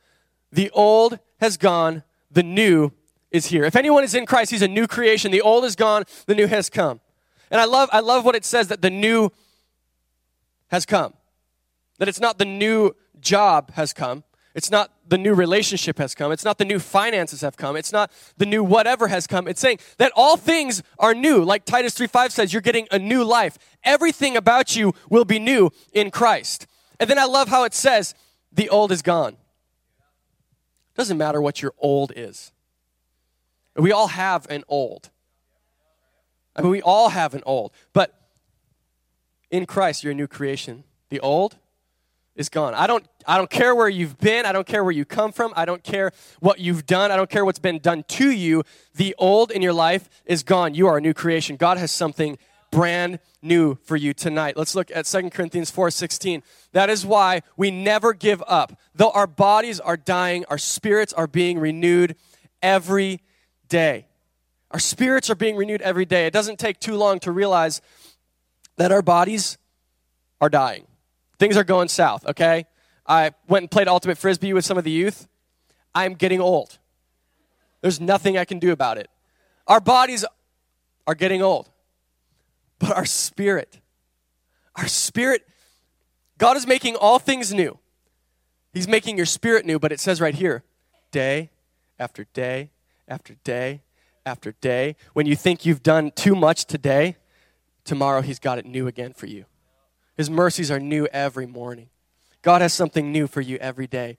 The 0.50 0.70
old 0.70 1.18
has 1.40 1.56
gone. 1.56 2.02
The 2.30 2.42
new 2.42 2.92
is 3.30 3.46
here. 3.46 3.64
If 3.64 3.76
anyone 3.76 4.04
is 4.04 4.14
in 4.14 4.26
Christ, 4.26 4.50
he's 4.50 4.62
a 4.62 4.68
new 4.68 4.86
creation. 4.86 5.30
The 5.30 5.40
old 5.40 5.64
is 5.64 5.76
gone. 5.76 6.04
The 6.26 6.34
new 6.34 6.46
has 6.46 6.68
come. 6.68 7.00
And 7.50 7.60
I 7.60 7.64
love, 7.64 7.88
I 7.92 8.00
love 8.00 8.24
what 8.24 8.34
it 8.34 8.44
says 8.44 8.68
that 8.68 8.82
the 8.82 8.90
new 8.90 9.30
has 10.68 10.86
come. 10.86 11.14
That 11.98 12.08
it's 12.08 12.20
not 12.20 12.38
the 12.38 12.44
new 12.44 12.94
job 13.20 13.72
has 13.72 13.92
come. 13.92 14.24
It's 14.54 14.70
not 14.70 14.92
the 15.10 15.18
new 15.18 15.34
relationship 15.34 15.98
has 15.98 16.14
come. 16.14 16.30
It's 16.30 16.44
not 16.44 16.58
the 16.58 16.64
new 16.64 16.78
finances 16.78 17.40
have 17.40 17.56
come. 17.56 17.76
It's 17.76 17.92
not 17.92 18.12
the 18.38 18.46
new 18.46 18.62
whatever 18.62 19.08
has 19.08 19.26
come. 19.26 19.48
It's 19.48 19.60
saying 19.60 19.80
that 19.98 20.12
all 20.14 20.36
things 20.36 20.84
are 21.00 21.14
new. 21.14 21.42
Like 21.42 21.64
Titus 21.64 21.94
3 21.94 22.06
5 22.06 22.32
says, 22.32 22.52
you're 22.52 22.62
getting 22.62 22.86
a 22.92 22.98
new 22.98 23.24
life. 23.24 23.58
Everything 23.82 24.36
about 24.36 24.76
you 24.76 24.94
will 25.10 25.24
be 25.24 25.40
new 25.40 25.70
in 25.92 26.12
Christ. 26.12 26.68
And 27.00 27.10
then 27.10 27.18
I 27.18 27.24
love 27.24 27.48
how 27.48 27.64
it 27.64 27.74
says, 27.74 28.14
the 28.52 28.68
old 28.68 28.92
is 28.92 29.02
gone. 29.02 29.36
Doesn't 30.94 31.18
matter 31.18 31.42
what 31.42 31.60
your 31.60 31.74
old 31.78 32.12
is. 32.14 32.52
We 33.74 33.90
all 33.90 34.08
have 34.08 34.48
an 34.48 34.62
old. 34.68 35.10
I 36.54 36.62
mean, 36.62 36.70
we 36.70 36.82
all 36.82 37.08
have 37.08 37.34
an 37.34 37.42
old. 37.44 37.72
But 37.92 38.14
in 39.50 39.66
Christ, 39.66 40.04
you're 40.04 40.12
a 40.12 40.14
new 40.14 40.28
creation. 40.28 40.84
The 41.08 41.18
old 41.18 41.56
is 42.40 42.48
gone. 42.48 42.74
I 42.74 42.86
don't, 42.86 43.06
I 43.26 43.36
don't 43.36 43.50
care 43.50 43.74
where 43.74 43.88
you've 43.88 44.18
been. 44.18 44.46
I 44.46 44.52
don't 44.52 44.66
care 44.66 44.82
where 44.82 44.92
you 44.92 45.04
come 45.04 45.30
from. 45.30 45.52
I 45.54 45.66
don't 45.66 45.84
care 45.84 46.10
what 46.40 46.58
you've 46.58 46.86
done. 46.86 47.12
I 47.12 47.16
don't 47.16 47.30
care 47.30 47.44
what's 47.44 47.58
been 47.58 47.78
done 47.78 48.02
to 48.08 48.30
you. 48.30 48.64
The 48.94 49.14
old 49.18 49.50
in 49.50 49.62
your 49.62 49.74
life 49.74 50.08
is 50.24 50.42
gone. 50.42 50.74
You 50.74 50.88
are 50.88 50.96
a 50.96 51.00
new 51.00 51.14
creation. 51.14 51.56
God 51.56 51.76
has 51.76 51.92
something 51.92 52.38
brand 52.72 53.18
new 53.42 53.76
for 53.84 53.96
you 53.96 54.14
tonight. 54.14 54.56
Let's 54.56 54.74
look 54.74 54.90
at 54.94 55.06
2 55.06 55.30
Corinthians 55.30 55.70
4:16. 55.70 56.42
That 56.72 56.88
is 56.88 57.04
why 57.04 57.42
we 57.56 57.70
never 57.70 58.14
give 58.14 58.42
up. 58.46 58.78
Though 58.94 59.10
our 59.10 59.26
bodies 59.26 59.78
are 59.78 59.96
dying, 59.96 60.44
our 60.48 60.58
spirits 60.58 61.12
are 61.12 61.26
being 61.26 61.58
renewed 61.58 62.16
every 62.62 63.20
day. 63.68 64.06
Our 64.70 64.78
spirits 64.78 65.28
are 65.30 65.34
being 65.34 65.56
renewed 65.56 65.82
every 65.82 66.04
day. 66.06 66.26
It 66.26 66.32
doesn't 66.32 66.58
take 66.58 66.78
too 66.78 66.96
long 66.96 67.18
to 67.20 67.32
realize 67.32 67.82
that 68.76 68.92
our 68.92 69.02
bodies 69.02 69.58
are 70.40 70.48
dying. 70.48 70.86
Things 71.40 71.56
are 71.56 71.64
going 71.64 71.88
south, 71.88 72.26
okay? 72.26 72.66
I 73.06 73.32
went 73.48 73.62
and 73.62 73.70
played 73.70 73.88
ultimate 73.88 74.18
frisbee 74.18 74.52
with 74.52 74.62
some 74.62 74.76
of 74.76 74.84
the 74.84 74.90
youth. 74.90 75.26
I'm 75.94 76.12
getting 76.12 76.38
old. 76.38 76.78
There's 77.80 77.98
nothing 77.98 78.36
I 78.36 78.44
can 78.44 78.58
do 78.58 78.72
about 78.72 78.98
it. 78.98 79.08
Our 79.66 79.80
bodies 79.80 80.26
are 81.06 81.14
getting 81.14 81.40
old. 81.40 81.70
But 82.78 82.94
our 82.94 83.06
spirit, 83.06 83.80
our 84.76 84.86
spirit, 84.86 85.48
God 86.36 86.58
is 86.58 86.66
making 86.66 86.96
all 86.96 87.18
things 87.18 87.54
new. 87.54 87.78
He's 88.74 88.86
making 88.86 89.16
your 89.16 89.26
spirit 89.26 89.64
new, 89.64 89.78
but 89.78 89.92
it 89.92 89.98
says 89.98 90.20
right 90.20 90.34
here, 90.34 90.62
day 91.10 91.50
after 91.98 92.24
day 92.34 92.70
after 93.08 93.34
day 93.44 93.80
after 94.26 94.52
day. 94.60 94.94
When 95.14 95.24
you 95.24 95.36
think 95.36 95.64
you've 95.64 95.82
done 95.82 96.10
too 96.14 96.34
much 96.34 96.66
today, 96.66 97.16
tomorrow 97.84 98.20
He's 98.20 98.38
got 98.38 98.58
it 98.58 98.66
new 98.66 98.86
again 98.86 99.14
for 99.14 99.26
you. 99.26 99.46
His 100.20 100.28
mercies 100.28 100.70
are 100.70 100.78
new 100.78 101.06
every 101.14 101.46
morning. 101.46 101.88
God 102.42 102.60
has 102.60 102.74
something 102.74 103.10
new 103.10 103.26
for 103.26 103.40
you 103.40 103.56
every 103.56 103.86
day, 103.86 104.18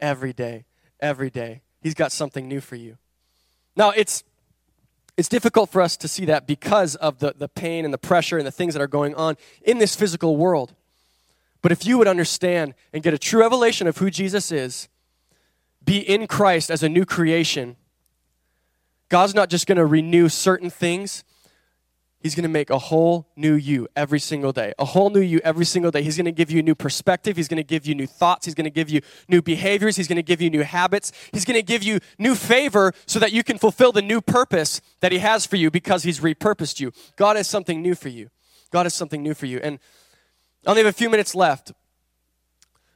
every 0.00 0.32
day, 0.32 0.64
every 0.98 1.30
day. 1.30 1.62
He's 1.80 1.94
got 1.94 2.10
something 2.10 2.48
new 2.48 2.60
for 2.60 2.74
you. 2.74 2.98
Now, 3.76 3.90
it's, 3.90 4.24
it's 5.16 5.28
difficult 5.28 5.70
for 5.70 5.80
us 5.80 5.96
to 5.98 6.08
see 6.08 6.24
that 6.24 6.48
because 6.48 6.96
of 6.96 7.20
the, 7.20 7.32
the 7.38 7.46
pain 7.46 7.84
and 7.84 7.94
the 7.94 7.98
pressure 7.98 8.38
and 8.38 8.44
the 8.44 8.50
things 8.50 8.74
that 8.74 8.80
are 8.80 8.88
going 8.88 9.14
on 9.14 9.36
in 9.62 9.78
this 9.78 9.94
physical 9.94 10.36
world. 10.36 10.74
But 11.62 11.70
if 11.70 11.86
you 11.86 11.96
would 11.96 12.08
understand 12.08 12.74
and 12.92 13.04
get 13.04 13.14
a 13.14 13.18
true 13.18 13.38
revelation 13.38 13.86
of 13.86 13.98
who 13.98 14.10
Jesus 14.10 14.50
is, 14.50 14.88
be 15.84 15.98
in 15.98 16.26
Christ 16.26 16.72
as 16.72 16.82
a 16.82 16.88
new 16.88 17.06
creation, 17.06 17.76
God's 19.10 19.36
not 19.36 19.48
just 19.48 19.68
going 19.68 19.78
to 19.78 19.86
renew 19.86 20.28
certain 20.28 20.70
things, 20.70 21.22
He's 22.20 22.34
going 22.34 22.42
to 22.42 22.48
make 22.48 22.70
a 22.70 22.78
whole 22.78 23.28
new 23.36 23.54
you 23.54 23.86
every 23.94 24.18
single 24.18 24.52
day. 24.52 24.72
A 24.78 24.84
whole 24.84 25.10
new 25.10 25.20
you 25.20 25.40
every 25.44 25.64
single 25.64 25.90
day. 25.90 26.02
He's 26.02 26.16
going 26.16 26.24
to 26.24 26.32
give 26.32 26.50
you 26.50 26.60
a 26.60 26.62
new 26.62 26.74
perspective. 26.74 27.36
He's 27.36 27.46
going 27.46 27.58
to 27.58 27.64
give 27.64 27.86
you 27.86 27.94
new 27.94 28.06
thoughts. 28.06 28.46
He's 28.46 28.54
going 28.54 28.64
to 28.64 28.70
give 28.70 28.90
you 28.90 29.00
new 29.28 29.42
behaviors. 29.42 29.96
He's 29.96 30.08
going 30.08 30.16
to 30.16 30.22
give 30.22 30.40
you 30.40 30.50
new 30.50 30.62
habits. 30.62 31.12
He's 31.32 31.44
going 31.44 31.58
to 31.58 31.62
give 31.62 31.82
you 31.82 32.00
new 32.18 32.34
favor 32.34 32.92
so 33.06 33.18
that 33.18 33.32
you 33.32 33.44
can 33.44 33.58
fulfill 33.58 33.92
the 33.92 34.02
new 34.02 34.20
purpose 34.20 34.80
that 35.00 35.12
He 35.12 35.18
has 35.18 35.46
for 35.46 35.56
you 35.56 35.70
because 35.70 36.02
He's 36.02 36.20
repurposed 36.20 36.80
you. 36.80 36.92
God 37.16 37.36
has 37.36 37.46
something 37.46 37.82
new 37.82 37.94
for 37.94 38.08
you. 38.08 38.30
God 38.72 38.84
has 38.84 38.94
something 38.94 39.22
new 39.22 39.34
for 39.34 39.46
you. 39.46 39.60
And 39.62 39.78
I 40.66 40.70
only 40.70 40.82
have 40.82 40.92
a 40.92 40.96
few 40.96 41.10
minutes 41.10 41.34
left. 41.34 41.72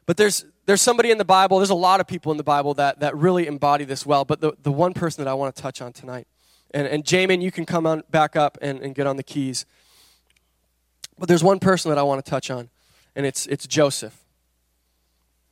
But 0.07 0.17
there's 0.17 0.45
there's 0.67 0.83
somebody 0.83 1.11
in 1.11 1.19
the 1.19 1.25
Bible, 1.25 1.59
there's 1.59 1.71
a 1.71 1.75
lot 1.75 2.01
of 2.01 2.07
people 2.07 2.31
in 2.31 2.39
the 2.39 2.45
Bible 2.45 2.75
that, 2.75 3.01
that 3.01 3.17
really 3.17 3.49
embody 3.49 3.85
this 3.85 4.07
well, 4.07 4.25
but 4.25 4.41
the, 4.41 4.53
the 4.63 4.71
one 4.71 4.95
person 4.95 5.25
that 5.25 5.29
I 5.29 5.35
want 5.35 5.55
to 5.55 5.61
touch 5.61 5.83
on 5.83 5.93
tonight, 5.93 6.29
and, 6.73 6.87
and 6.87 7.05
Jamin, 7.05 7.43
you 7.43 7.51
can 7.51 7.67
come 7.67 7.87
on 7.87 8.03
back 8.11 8.37
up 8.37 8.59
and, 8.63 8.81
and 8.81 8.95
get 8.95 9.07
on 9.07 9.17
the 9.17 9.23
keys. 9.23 9.67
But 11.19 11.29
there's 11.29 11.45
one 11.45 11.59
person 11.59 11.91
that 11.91 11.99
I 11.99 12.03
want 12.03 12.25
to 12.25 12.31
touch 12.31 12.51
on, 12.51 12.71
and 13.15 13.27
it's, 13.27 13.47
it's 13.47 13.67
Joseph. 13.67 14.17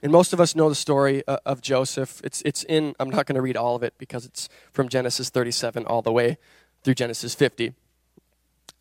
And 0.03 0.13
most 0.13 0.33
of 0.33 0.41
us 0.41 0.55
know 0.55 0.69
the 0.69 0.75
story 0.75 1.25
uh, 1.27 1.39
of 1.45 1.61
Joseph. 1.61 2.21
It's, 2.23 2.41
it's 2.43 2.63
in, 2.65 2.95
I'm 3.01 3.11
not 3.11 3.27
going 3.27 3.35
to 3.35 3.43
read 3.43 3.57
all 3.57 3.75
of 3.75 3.83
it 3.83 3.95
because 3.99 4.25
it's 4.25 4.49
from 4.73 4.89
Genesis 4.89 5.29
37 5.29 5.85
all 5.87 6.03
the 6.03 6.13
way 6.13 6.39
through 6.85 6.95
Genesis 6.95 7.35
50. 7.35 7.75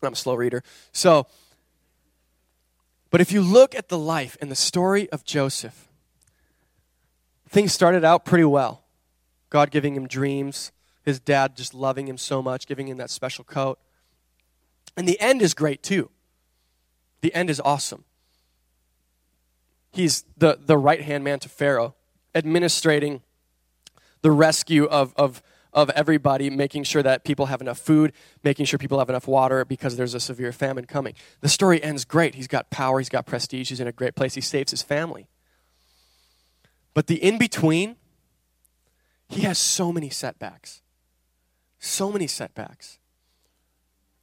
I'm 0.02 0.12
a 0.12 0.16
slow 0.16 0.34
reader. 0.34 0.62
So, 0.92 1.26
but 3.10 3.20
if 3.20 3.32
you 3.32 3.42
look 3.42 3.74
at 3.74 3.88
the 3.88 3.98
life 3.98 4.36
and 4.40 4.50
the 4.50 4.56
story 4.56 5.10
of 5.10 5.24
Joseph, 5.24 5.88
things 7.48 7.72
started 7.72 8.04
out 8.04 8.24
pretty 8.24 8.44
well. 8.44 8.84
God 9.50 9.70
giving 9.70 9.94
him 9.94 10.06
dreams, 10.06 10.70
his 11.08 11.18
dad 11.18 11.56
just 11.56 11.74
loving 11.74 12.06
him 12.06 12.16
so 12.16 12.40
much, 12.40 12.66
giving 12.66 12.86
him 12.86 12.98
that 12.98 13.10
special 13.10 13.44
coat. 13.44 13.78
And 14.96 15.08
the 15.08 15.18
end 15.20 15.42
is 15.42 15.54
great 15.54 15.82
too. 15.82 16.10
The 17.20 17.34
end 17.34 17.50
is 17.50 17.60
awesome. 17.60 18.04
He's 19.90 20.24
the, 20.36 20.58
the 20.60 20.78
right 20.78 21.02
hand 21.02 21.24
man 21.24 21.40
to 21.40 21.48
Pharaoh, 21.48 21.94
administrating 22.34 23.22
the 24.22 24.30
rescue 24.30 24.84
of, 24.84 25.14
of, 25.16 25.42
of 25.72 25.90
everybody, 25.90 26.50
making 26.50 26.84
sure 26.84 27.02
that 27.02 27.24
people 27.24 27.46
have 27.46 27.60
enough 27.60 27.78
food, 27.78 28.12
making 28.44 28.66
sure 28.66 28.78
people 28.78 28.98
have 28.98 29.08
enough 29.08 29.26
water 29.26 29.64
because 29.64 29.96
there's 29.96 30.14
a 30.14 30.20
severe 30.20 30.52
famine 30.52 30.84
coming. 30.84 31.14
The 31.40 31.48
story 31.48 31.82
ends 31.82 32.04
great. 32.04 32.34
He's 32.34 32.48
got 32.48 32.70
power, 32.70 32.98
he's 32.98 33.08
got 33.08 33.26
prestige, 33.26 33.70
he's 33.70 33.80
in 33.80 33.88
a 33.88 33.92
great 33.92 34.14
place, 34.14 34.34
he 34.34 34.40
saves 34.40 34.70
his 34.70 34.82
family. 34.82 35.28
But 36.94 37.06
the 37.06 37.22
in 37.22 37.38
between, 37.38 37.96
he 39.28 39.42
has 39.42 39.58
so 39.58 39.92
many 39.92 40.10
setbacks. 40.10 40.82
So 41.78 42.10
many 42.10 42.26
setbacks. 42.26 42.98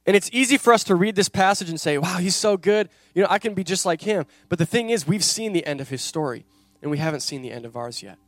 And 0.06 0.14
it's 0.14 0.30
easy 0.32 0.56
for 0.56 0.72
us 0.72 0.84
to 0.84 0.94
read 0.94 1.16
this 1.16 1.28
passage 1.28 1.68
and 1.68 1.80
say, 1.80 1.98
wow, 1.98 2.18
he's 2.18 2.36
so 2.36 2.56
good. 2.56 2.88
You 3.14 3.22
know, 3.22 3.28
I 3.28 3.38
can 3.38 3.54
be 3.54 3.64
just 3.64 3.84
like 3.84 4.02
him. 4.02 4.24
But 4.48 4.58
the 4.58 4.66
thing 4.66 4.90
is, 4.90 5.06
we've 5.06 5.24
seen 5.24 5.52
the 5.52 5.66
end 5.66 5.80
of 5.80 5.88
his 5.88 6.00
story, 6.00 6.46
and 6.80 6.90
we 6.90 6.98
haven't 6.98 7.20
seen 7.20 7.42
the 7.42 7.50
end 7.50 7.66
of 7.66 7.76
ours 7.76 8.02
yet. 8.02 8.18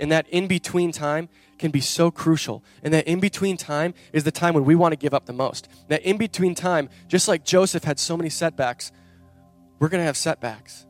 And 0.00 0.10
that 0.10 0.26
in 0.30 0.46
between 0.46 0.90
time 0.90 1.28
can 1.58 1.70
be 1.70 1.80
so 1.80 2.10
crucial. 2.10 2.64
And 2.82 2.94
that 2.94 3.06
in 3.06 3.20
between 3.20 3.58
time 3.58 3.92
is 4.12 4.24
the 4.24 4.32
time 4.32 4.54
when 4.54 4.64
we 4.64 4.74
want 4.74 4.92
to 4.92 4.96
give 4.96 5.12
up 5.12 5.26
the 5.26 5.34
most. 5.34 5.68
That 5.88 6.02
in 6.02 6.16
between 6.16 6.54
time, 6.54 6.88
just 7.08 7.28
like 7.28 7.44
Joseph 7.44 7.84
had 7.84 8.00
so 8.00 8.16
many 8.16 8.30
setbacks, 8.30 8.90
we're 9.78 9.88
going 9.88 10.00
to 10.00 10.06
have 10.06 10.16
setbacks. 10.16 10.86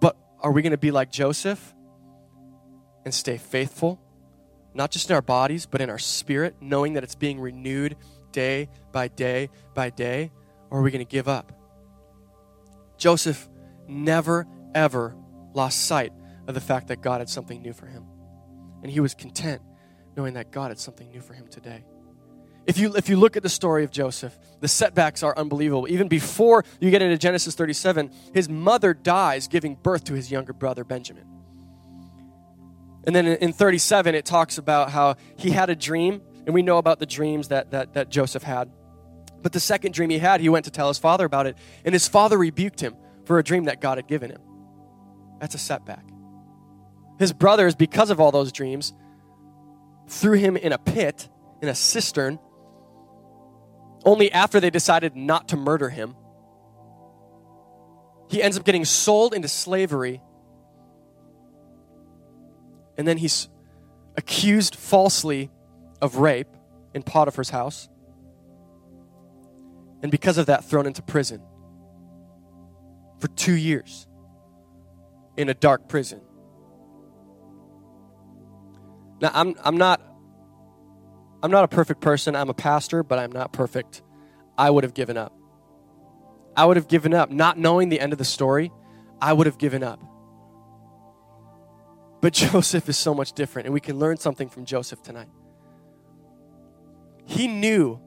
But 0.00 0.16
are 0.40 0.52
we 0.52 0.62
going 0.62 0.70
to 0.70 0.78
be 0.78 0.92
like 0.92 1.10
Joseph 1.10 1.74
and 3.04 3.12
stay 3.12 3.36
faithful, 3.36 4.00
not 4.76 4.90
just 4.90 5.10
in 5.10 5.14
our 5.14 5.22
bodies, 5.22 5.66
but 5.66 5.80
in 5.80 5.90
our 5.90 5.98
spirit, 5.98 6.56
knowing 6.60 6.92
that 6.92 7.02
it's 7.02 7.14
being 7.14 7.40
renewed 7.40 7.96
day 8.32 8.68
by 8.92 9.08
day 9.08 9.50
by 9.74 9.90
day? 9.90 10.30
Or 10.70 10.80
are 10.80 10.82
we 10.82 10.90
going 10.90 11.04
to 11.04 11.10
give 11.10 11.28
up? 11.28 11.52
Joseph 12.98 13.48
never, 13.88 14.46
ever 14.74 15.16
lost 15.54 15.86
sight 15.86 16.12
of 16.46 16.54
the 16.54 16.60
fact 16.60 16.88
that 16.88 17.00
God 17.00 17.20
had 17.20 17.28
something 17.28 17.62
new 17.62 17.72
for 17.72 17.86
him. 17.86 18.04
And 18.82 18.92
he 18.92 19.00
was 19.00 19.14
content 19.14 19.62
knowing 20.16 20.34
that 20.34 20.50
God 20.50 20.70
had 20.70 20.78
something 20.78 21.10
new 21.10 21.20
for 21.20 21.34
him 21.34 21.46
today. 21.48 21.84
If 22.66 22.78
you, 22.78 22.96
if 22.96 23.08
you 23.08 23.16
look 23.16 23.36
at 23.36 23.42
the 23.42 23.48
story 23.48 23.84
of 23.84 23.90
Joseph, 23.90 24.36
the 24.60 24.68
setbacks 24.68 25.22
are 25.22 25.36
unbelievable. 25.38 25.86
Even 25.88 26.08
before 26.08 26.64
you 26.80 26.90
get 26.90 27.00
into 27.00 27.16
Genesis 27.16 27.54
37, 27.54 28.10
his 28.34 28.48
mother 28.48 28.92
dies 28.92 29.46
giving 29.46 29.76
birth 29.76 30.04
to 30.04 30.14
his 30.14 30.30
younger 30.30 30.52
brother, 30.52 30.82
Benjamin. 30.82 31.35
And 33.06 33.14
then 33.14 33.26
in 33.26 33.52
37, 33.52 34.14
it 34.14 34.24
talks 34.24 34.58
about 34.58 34.90
how 34.90 35.14
he 35.36 35.50
had 35.50 35.70
a 35.70 35.76
dream, 35.76 36.20
and 36.44 36.54
we 36.54 36.62
know 36.62 36.78
about 36.78 36.98
the 36.98 37.06
dreams 37.06 37.48
that, 37.48 37.70
that, 37.70 37.94
that 37.94 38.10
Joseph 38.10 38.42
had. 38.42 38.70
But 39.42 39.52
the 39.52 39.60
second 39.60 39.94
dream 39.94 40.10
he 40.10 40.18
had, 40.18 40.40
he 40.40 40.48
went 40.48 40.64
to 40.64 40.72
tell 40.72 40.88
his 40.88 40.98
father 40.98 41.24
about 41.24 41.46
it, 41.46 41.56
and 41.84 41.94
his 41.94 42.08
father 42.08 42.36
rebuked 42.36 42.80
him 42.80 42.96
for 43.24 43.38
a 43.38 43.44
dream 43.44 43.64
that 43.64 43.80
God 43.80 43.98
had 43.98 44.08
given 44.08 44.30
him. 44.30 44.40
That's 45.40 45.54
a 45.54 45.58
setback. 45.58 46.04
His 47.18 47.32
brothers, 47.32 47.74
because 47.74 48.10
of 48.10 48.20
all 48.20 48.32
those 48.32 48.50
dreams, 48.52 48.92
threw 50.08 50.34
him 50.34 50.56
in 50.56 50.72
a 50.72 50.78
pit, 50.78 51.28
in 51.62 51.68
a 51.68 51.74
cistern, 51.74 52.38
only 54.04 54.30
after 54.32 54.60
they 54.60 54.70
decided 54.70 55.16
not 55.16 55.48
to 55.48 55.56
murder 55.56 55.88
him. 55.88 56.14
He 58.28 58.42
ends 58.42 58.58
up 58.58 58.64
getting 58.64 58.84
sold 58.84 59.34
into 59.34 59.48
slavery. 59.48 60.22
And 62.98 63.06
then 63.06 63.18
he's 63.18 63.48
accused 64.16 64.74
falsely 64.74 65.50
of 66.00 66.16
rape 66.16 66.48
in 66.94 67.02
Potiphar's 67.02 67.50
house. 67.50 67.88
And 70.02 70.10
because 70.10 70.38
of 70.38 70.46
that, 70.46 70.64
thrown 70.64 70.86
into 70.86 71.02
prison 71.02 71.42
for 73.18 73.28
two 73.28 73.54
years 73.54 74.06
in 75.36 75.48
a 75.48 75.54
dark 75.54 75.88
prison. 75.88 76.20
Now, 79.20 79.30
I'm, 79.32 79.54
I'm 79.64 79.76
not 79.76 80.00
I'm 81.42 81.50
not 81.50 81.64
a 81.64 81.68
perfect 81.68 82.00
person. 82.00 82.34
I'm 82.34 82.48
a 82.48 82.54
pastor, 82.54 83.02
but 83.02 83.18
I'm 83.18 83.30
not 83.30 83.52
perfect. 83.52 84.02
I 84.58 84.70
would 84.70 84.84
have 84.84 84.94
given 84.94 85.16
up. 85.16 85.32
I 86.56 86.64
would 86.64 86.76
have 86.76 86.88
given 86.88 87.14
up. 87.14 87.30
Not 87.30 87.58
knowing 87.58 87.88
the 87.88 88.00
end 88.00 88.12
of 88.12 88.18
the 88.18 88.24
story, 88.24 88.72
I 89.20 89.32
would 89.32 89.46
have 89.46 89.58
given 89.58 89.82
up. 89.82 90.00
But 92.26 92.32
Joseph 92.50 92.88
is 92.88 92.96
so 92.96 93.14
much 93.14 93.34
different, 93.34 93.66
and 93.66 93.72
we 93.72 93.78
can 93.78 94.00
learn 94.00 94.16
something 94.16 94.48
from 94.48 94.64
Joseph 94.64 95.00
tonight. 95.00 95.28
He 97.24 97.46
knew 97.46 98.00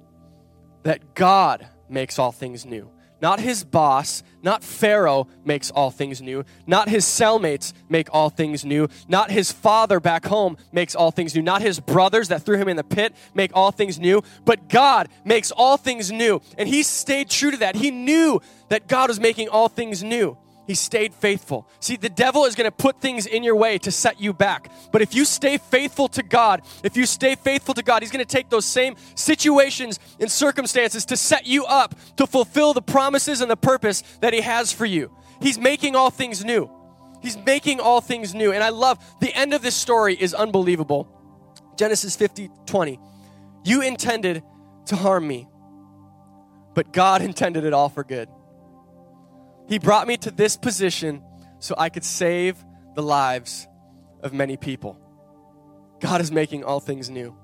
that 0.83 1.15
God 1.15 1.65
makes 1.87 2.19
all 2.19 2.33
things 2.33 2.65
new. 2.65 2.91
Not 3.21 3.39
his 3.39 3.63
boss, 3.63 4.21
not 4.41 4.61
Pharaoh 4.61 5.29
makes 5.45 5.71
all 5.71 5.89
things 5.89 6.21
new. 6.21 6.43
Not 6.67 6.89
his 6.89 7.05
cellmates 7.05 7.71
make 7.87 8.09
all 8.11 8.29
things 8.29 8.65
new. 8.65 8.89
Not 9.07 9.31
his 9.31 9.53
father 9.53 10.01
back 10.01 10.25
home 10.25 10.57
makes 10.73 10.95
all 10.95 11.11
things 11.11 11.33
new. 11.33 11.41
Not 11.41 11.61
his 11.61 11.79
brothers 11.79 12.27
that 12.27 12.43
threw 12.43 12.57
him 12.57 12.67
in 12.67 12.75
the 12.75 12.83
pit 12.83 13.15
make 13.33 13.51
all 13.53 13.71
things 13.71 13.99
new. 13.99 14.21
But 14.43 14.67
God 14.67 15.07
makes 15.23 15.49
all 15.49 15.77
things 15.77 16.11
new. 16.11 16.41
And 16.57 16.67
he 16.67 16.83
stayed 16.83 17.29
true 17.29 17.51
to 17.51 17.57
that. 17.57 17.77
He 17.77 17.89
knew 17.89 18.41
that 18.67 18.89
God 18.89 19.09
was 19.09 19.21
making 19.21 19.47
all 19.47 19.69
things 19.69 20.03
new. 20.03 20.37
He 20.69 20.75
stayed 20.75 21.15
faithful. 21.15 21.67
See, 21.79 21.95
the 21.95 22.09
devil 22.09 22.45
is 22.45 22.53
going 22.53 22.69
to 22.69 22.71
put 22.71 23.01
things 23.01 23.25
in 23.25 23.41
your 23.41 23.55
way 23.55 23.79
to 23.79 23.91
set 23.91 24.21
you 24.21 24.33
back. 24.33 24.71
But 24.91 25.01
if 25.01 25.15
you 25.15 25.25
stay 25.25 25.57
faithful 25.57 26.07
to 26.09 26.21
God, 26.21 26.61
if 26.83 26.95
you 26.95 27.07
stay 27.07 27.33
faithful 27.33 27.73
to 27.73 27.81
God, 27.81 28.03
He's 28.03 28.11
going 28.11 28.23
to 28.23 28.31
take 28.31 28.51
those 28.51 28.65
same 28.65 28.95
situations 29.15 29.99
and 30.19 30.31
circumstances 30.31 31.05
to 31.05 31.17
set 31.17 31.47
you 31.47 31.65
up 31.65 31.95
to 32.17 32.27
fulfill 32.27 32.75
the 32.75 32.83
promises 32.83 33.41
and 33.41 33.49
the 33.49 33.57
purpose 33.57 34.03
that 34.21 34.31
He 34.31 34.41
has 34.41 34.71
for 34.71 34.85
you. 34.85 35.09
He's 35.41 35.57
making 35.57 35.95
all 35.95 36.11
things 36.11 36.45
new. 36.45 36.69
He's 37.19 37.35
making 37.35 37.79
all 37.79 37.99
things 37.99 38.35
new. 38.35 38.51
And 38.51 38.63
I 38.63 38.69
love 38.69 39.03
the 39.21 39.33
end 39.33 39.55
of 39.55 39.63
this 39.63 39.73
story 39.73 40.13
is 40.13 40.35
unbelievable. 40.35 41.07
Genesis 41.79 42.15
50 42.15 42.51
20. 42.67 42.99
You 43.65 43.81
intended 43.81 44.43
to 44.85 44.95
harm 44.95 45.27
me, 45.27 45.47
but 46.75 46.93
God 46.93 47.21
intended 47.23 47.63
it 47.63 47.73
all 47.73 47.89
for 47.89 48.03
good 48.03 48.29
he 49.69 49.77
brought 49.77 50.07
me 50.07 50.17
to 50.17 50.31
this 50.31 50.57
position 50.57 51.23
so 51.59 51.75
I 51.77 51.89
could 51.89 52.03
save 52.03 52.57
the 52.95 53.03
lives 53.03 53.67
of 54.23 54.33
many 54.33 54.57
people. 54.57 54.99
God 55.99 56.21
is 56.21 56.31
making 56.31 56.63
all 56.63 56.79
things 56.79 57.09
new. 57.09 57.37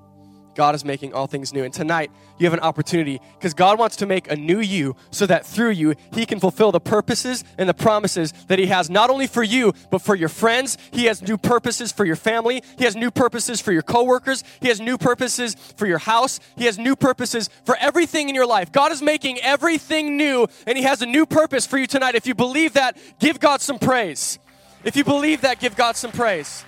God 0.56 0.74
is 0.74 0.84
making 0.84 1.13
all 1.13 1.28
things 1.28 1.54
new. 1.54 1.63
And 1.63 1.74
tonight, 1.74 2.12
you 2.38 2.46
have 2.46 2.54
an 2.54 2.62
opportunity 2.62 3.22
because 3.38 3.54
God 3.54 3.78
wants 3.78 3.98
to 3.98 4.06
make 4.06 4.32
a 4.32 4.36
new 4.36 4.60
you 4.60 4.96
so 5.12 5.26
that 5.26 5.46
through 5.46 5.72
you, 5.72 5.96
He 6.13 6.26
can 6.26 6.39
fulfill 6.39 6.72
the 6.72 6.80
purposes 6.80 7.44
and 7.58 7.70
the 7.70 7.74
promises 7.74 8.34
that 8.48 8.58
He 8.58 8.68
has 8.68 8.89
not 8.89 9.10
only 9.10 9.28
for 9.28 9.44
you, 9.44 9.74
but 9.91 10.02
for 10.02 10.15
your 10.15 10.30
friends. 10.30 10.78
He 10.91 11.06
has 11.06 11.22
new 11.22 11.38
purposes 11.38 11.91
for 11.91 12.06
your 12.06 12.15
family. 12.15 12.63
He 12.78 12.86
has 12.86 12.96
new 12.96 13.12
purposes 13.12 13.62
for 13.62 13.72
your 13.72 13.82
coworkers. 13.82 14.44
He 14.62 14.70
has 14.70 14.80
new 14.80 14.98
purposes 14.98 15.56
for 15.76 15.86
your 15.86 16.00
house. 16.00 16.39
He 16.58 16.65
has 16.65 16.78
new 16.78 16.96
purposes 16.96 17.50
for 17.65 17.76
everything 17.78 18.30
in 18.30 18.36
your 18.36 18.48
life. 18.48 18.72
God 18.72 18.91
is 18.91 19.02
making 19.02 19.39
everything 19.39 20.18
new, 20.18 20.48
and 20.65 20.78
He 20.78 20.84
has 20.84 21.02
a 21.02 21.06
new 21.06 21.26
purpose 21.26 21.65
for 21.68 21.78
you 21.78 21.88
tonight. 21.88 22.15
If 22.15 22.26
you 22.26 22.36
believe 22.36 22.74
that, 22.74 22.98
give 23.20 23.39
God 23.39 23.62
some 23.62 23.80
praise. 23.80 24.39
If 24.84 24.96
you 24.96 25.04
believe 25.04 25.41
that, 25.41 25.60
give 25.60 25.76
God 25.76 25.96
some 25.96 26.12
praise. 26.12 26.63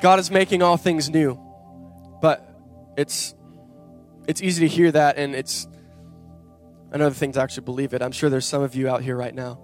God 0.00 0.18
is 0.18 0.30
making 0.30 0.62
all 0.62 0.76
things 0.76 1.10
new. 1.10 1.38
But 2.20 2.46
it's 2.96 3.34
it's 4.26 4.42
easy 4.42 4.68
to 4.68 4.74
hear 4.74 4.92
that 4.92 5.16
and 5.16 5.34
it's 5.34 5.66
another 6.92 7.14
thing 7.14 7.32
to 7.32 7.40
actually 7.40 7.64
believe 7.64 7.94
it. 7.94 8.02
I'm 8.02 8.12
sure 8.12 8.30
there's 8.30 8.46
some 8.46 8.62
of 8.62 8.74
you 8.74 8.88
out 8.88 9.02
here 9.02 9.16
right 9.16 9.34
now 9.34 9.58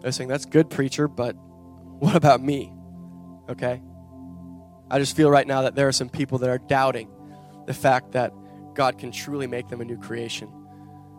that 0.00 0.08
are 0.08 0.12
saying, 0.12 0.28
That's 0.28 0.46
good, 0.46 0.70
preacher, 0.70 1.08
but 1.08 1.32
what 1.32 2.14
about 2.14 2.42
me? 2.42 2.72
Okay? 3.48 3.82
I 4.90 4.98
just 4.98 5.16
feel 5.16 5.30
right 5.30 5.46
now 5.46 5.62
that 5.62 5.74
there 5.74 5.88
are 5.88 5.92
some 5.92 6.08
people 6.08 6.38
that 6.38 6.48
are 6.48 6.58
doubting 6.58 7.10
the 7.66 7.74
fact 7.74 8.12
that 8.12 8.32
God 8.74 8.98
can 8.98 9.12
truly 9.12 9.46
make 9.46 9.68
them 9.68 9.80
a 9.80 9.84
new 9.84 9.98
creation, 9.98 10.48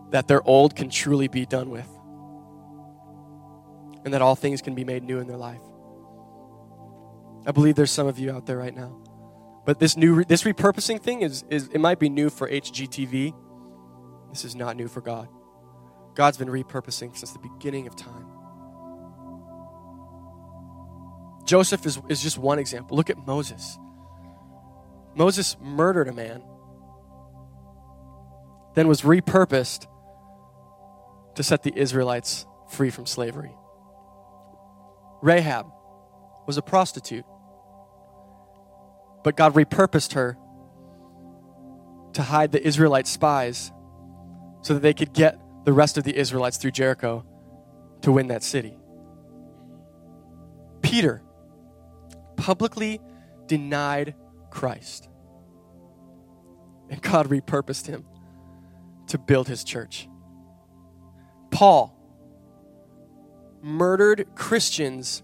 that 0.09 0.27
their 0.27 0.41
old 0.47 0.75
can 0.75 0.89
truly 0.89 1.27
be 1.27 1.45
done 1.45 1.69
with, 1.69 1.87
and 4.03 4.13
that 4.13 4.21
all 4.21 4.35
things 4.35 4.61
can 4.61 4.73
be 4.73 4.83
made 4.83 5.03
new 5.03 5.19
in 5.19 5.27
their 5.27 5.37
life. 5.37 5.61
I 7.45 7.51
believe 7.51 7.75
there's 7.75 7.91
some 7.91 8.07
of 8.07 8.19
you 8.19 8.31
out 8.31 8.45
there 8.45 8.57
right 8.57 8.75
now. 8.75 9.01
But 9.65 9.79
this 9.79 9.95
new 9.95 10.23
this 10.23 10.43
repurposing 10.43 11.01
thing 11.01 11.21
is, 11.21 11.43
is 11.49 11.69
it 11.73 11.79
might 11.79 11.99
be 11.99 12.09
new 12.09 12.29
for 12.29 12.49
HGTV. 12.49 13.33
This 14.29 14.45
is 14.45 14.55
not 14.55 14.75
new 14.75 14.87
for 14.87 15.01
God. 15.01 15.27
God's 16.15 16.37
been 16.37 16.47
repurposing 16.47 17.15
since 17.15 17.31
the 17.31 17.39
beginning 17.39 17.87
of 17.87 17.95
time. 17.95 18.25
Joseph 21.45 21.85
is, 21.85 21.99
is 22.09 22.21
just 22.21 22.37
one 22.37 22.59
example. 22.59 22.95
Look 22.95 23.09
at 23.09 23.17
Moses. 23.25 23.77
Moses 25.15 25.57
murdered 25.59 26.07
a 26.07 26.13
man, 26.13 26.43
then 28.75 28.87
was 28.87 29.01
repurposed 29.01 29.87
to 31.35 31.43
set 31.43 31.63
the 31.63 31.73
Israelites 31.75 32.45
free 32.69 32.89
from 32.89 33.05
slavery. 33.05 33.55
Rahab 35.21 35.65
was 36.49 36.57
a 36.57 36.63
prostitute. 36.63 37.25
But 39.23 39.37
God 39.37 39.53
repurposed 39.53 40.13
her 40.13 40.35
to 42.13 42.23
hide 42.23 42.51
the 42.51 42.67
Israelite 42.67 43.05
spies 43.05 43.71
so 44.63 44.73
that 44.73 44.79
they 44.79 44.95
could 44.95 45.13
get 45.13 45.39
the 45.65 45.73
rest 45.73 45.99
of 45.99 46.05
the 46.05 46.17
Israelites 46.17 46.57
through 46.57 46.71
Jericho 46.71 47.23
to 48.01 48.11
win 48.11 48.29
that 48.29 48.41
city. 48.41 48.79
Peter 50.81 51.21
publicly 52.35 52.99
denied 53.45 54.15
Christ. 54.49 55.07
And 56.89 56.99
God 56.99 57.29
repurposed 57.29 57.85
him 57.85 58.07
to 59.05 59.19
build 59.19 59.47
his 59.47 59.63
church. 59.63 60.09
Paul 61.51 61.95
murdered 63.61 64.29
Christians, 64.33 65.21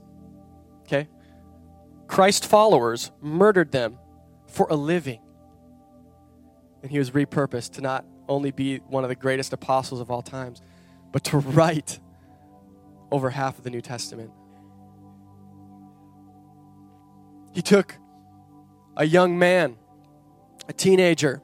Christ 2.07 2.45
followers 2.45 3.11
murdered 3.21 3.71
them 3.71 3.97
for 4.47 4.67
a 4.69 4.75
living. 4.75 5.19
And 6.81 6.91
he 6.91 6.99
was 6.99 7.11
repurposed 7.11 7.71
to 7.73 7.81
not 7.81 8.05
only 8.27 8.51
be 8.51 8.77
one 8.77 9.03
of 9.03 9.09
the 9.09 9.15
greatest 9.15 9.53
apostles 9.53 9.99
of 9.99 10.11
all 10.11 10.21
times, 10.21 10.61
but 11.11 11.23
to 11.25 11.37
write 11.37 11.99
over 13.11 13.29
half 13.29 13.57
of 13.57 13.63
the 13.63 13.69
New 13.69 13.81
Testament. 13.81 14.31
He 17.53 17.61
took 17.61 17.95
a 18.97 19.05
young 19.05 19.39
man, 19.39 19.77
a 20.67 20.73
teenager 20.73 21.41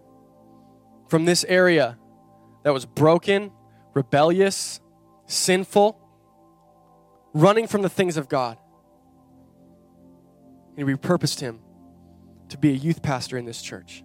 from 1.07 1.25
this 1.25 1.43
area 1.45 1.97
that 2.63 2.73
was 2.73 2.85
broken, 2.85 3.51
rebellious, 3.93 4.79
sinful, 5.25 5.97
running 7.33 7.67
from 7.67 7.81
the 7.81 7.89
things 7.89 8.17
of 8.17 8.27
God 8.27 8.57
and 10.75 10.87
he 10.89 10.95
repurposed 10.95 11.39
him 11.39 11.59
to 12.49 12.57
be 12.57 12.69
a 12.69 12.75
youth 12.75 13.01
pastor 13.01 13.37
in 13.37 13.45
this 13.45 13.61
church. 13.61 14.03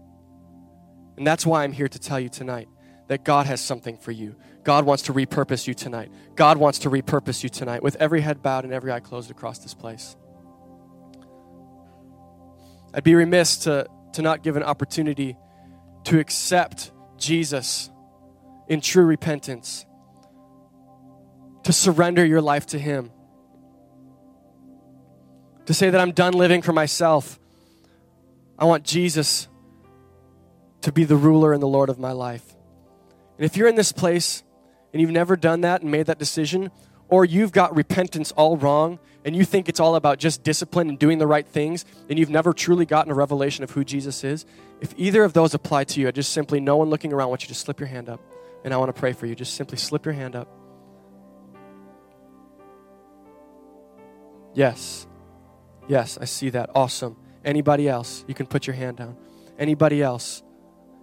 And 1.16 1.26
that's 1.26 1.46
why 1.46 1.64
I'm 1.64 1.72
here 1.72 1.88
to 1.88 1.98
tell 1.98 2.20
you 2.20 2.28
tonight 2.28 2.68
that 3.08 3.24
God 3.24 3.46
has 3.46 3.60
something 3.60 3.96
for 3.96 4.12
you. 4.12 4.36
God 4.64 4.84
wants 4.84 5.04
to 5.04 5.12
repurpose 5.12 5.66
you 5.66 5.74
tonight. 5.74 6.10
God 6.34 6.58
wants 6.58 6.80
to 6.80 6.90
repurpose 6.90 7.42
you 7.42 7.48
tonight 7.48 7.82
with 7.82 7.96
every 7.96 8.20
head 8.20 8.42
bowed 8.42 8.64
and 8.64 8.72
every 8.72 8.92
eye 8.92 9.00
closed 9.00 9.30
across 9.30 9.58
this 9.58 9.74
place. 9.74 10.16
I'd 12.92 13.04
be 13.04 13.14
remiss 13.14 13.58
to, 13.58 13.86
to 14.14 14.22
not 14.22 14.42
give 14.42 14.56
an 14.56 14.62
opportunity 14.62 15.36
to 16.04 16.18
accept 16.18 16.92
Jesus 17.16 17.90
in 18.68 18.80
true 18.80 19.04
repentance, 19.04 19.86
to 21.62 21.72
surrender 21.72 22.24
your 22.24 22.40
life 22.40 22.66
to 22.66 22.78
Him 22.78 23.12
to 25.66 25.74
say 25.74 25.90
that 25.90 26.00
I'm 26.00 26.12
done 26.12 26.32
living 26.32 26.62
for 26.62 26.72
myself. 26.72 27.38
I 28.58 28.64
want 28.64 28.84
Jesus 28.84 29.48
to 30.82 30.92
be 30.92 31.04
the 31.04 31.16
ruler 31.16 31.52
and 31.52 31.62
the 31.62 31.68
Lord 31.68 31.88
of 31.88 31.98
my 31.98 32.12
life. 32.12 32.54
And 33.36 33.44
if 33.44 33.56
you're 33.56 33.68
in 33.68 33.74
this 33.74 33.92
place 33.92 34.42
and 34.92 35.00
you've 35.00 35.10
never 35.10 35.36
done 35.36 35.62
that 35.62 35.82
and 35.82 35.90
made 35.90 36.06
that 36.06 36.18
decision, 36.18 36.70
or 37.08 37.24
you've 37.24 37.52
got 37.52 37.76
repentance 37.76 38.32
all 38.32 38.56
wrong 38.56 38.98
and 39.24 39.36
you 39.36 39.44
think 39.44 39.68
it's 39.68 39.80
all 39.80 39.96
about 39.96 40.18
just 40.18 40.42
discipline 40.42 40.88
and 40.88 40.98
doing 40.98 41.18
the 41.18 41.26
right 41.26 41.46
things, 41.46 41.84
and 42.08 42.18
you've 42.18 42.30
never 42.30 42.52
truly 42.52 42.86
gotten 42.86 43.10
a 43.10 43.14
revelation 43.14 43.64
of 43.64 43.72
who 43.72 43.84
Jesus 43.84 44.24
is, 44.24 44.46
if 44.80 44.94
either 44.96 45.24
of 45.24 45.32
those 45.32 45.52
apply 45.52 45.84
to 45.84 46.00
you, 46.00 46.08
I 46.08 46.12
just 46.12 46.32
simply, 46.32 46.60
no 46.60 46.76
one 46.76 46.88
looking 46.88 47.12
around, 47.12 47.26
I 47.26 47.30
want 47.30 47.42
you 47.42 47.48
to 47.48 47.54
slip 47.54 47.80
your 47.80 47.88
hand 47.88 48.08
up. 48.08 48.20
And 48.64 48.74
I 48.74 48.78
want 48.78 48.94
to 48.94 48.98
pray 48.98 49.12
for 49.12 49.26
you. 49.26 49.36
Just 49.36 49.54
simply 49.54 49.78
slip 49.78 50.04
your 50.04 50.14
hand 50.14 50.34
up. 50.34 50.48
Yes. 54.54 55.06
Yes, 55.88 56.18
I 56.20 56.24
see 56.24 56.50
that. 56.50 56.70
Awesome. 56.74 57.16
Anybody 57.44 57.88
else? 57.88 58.24
You 58.26 58.34
can 58.34 58.46
put 58.46 58.66
your 58.66 58.74
hand 58.74 58.96
down. 58.96 59.16
Anybody 59.58 60.02
else? 60.02 60.42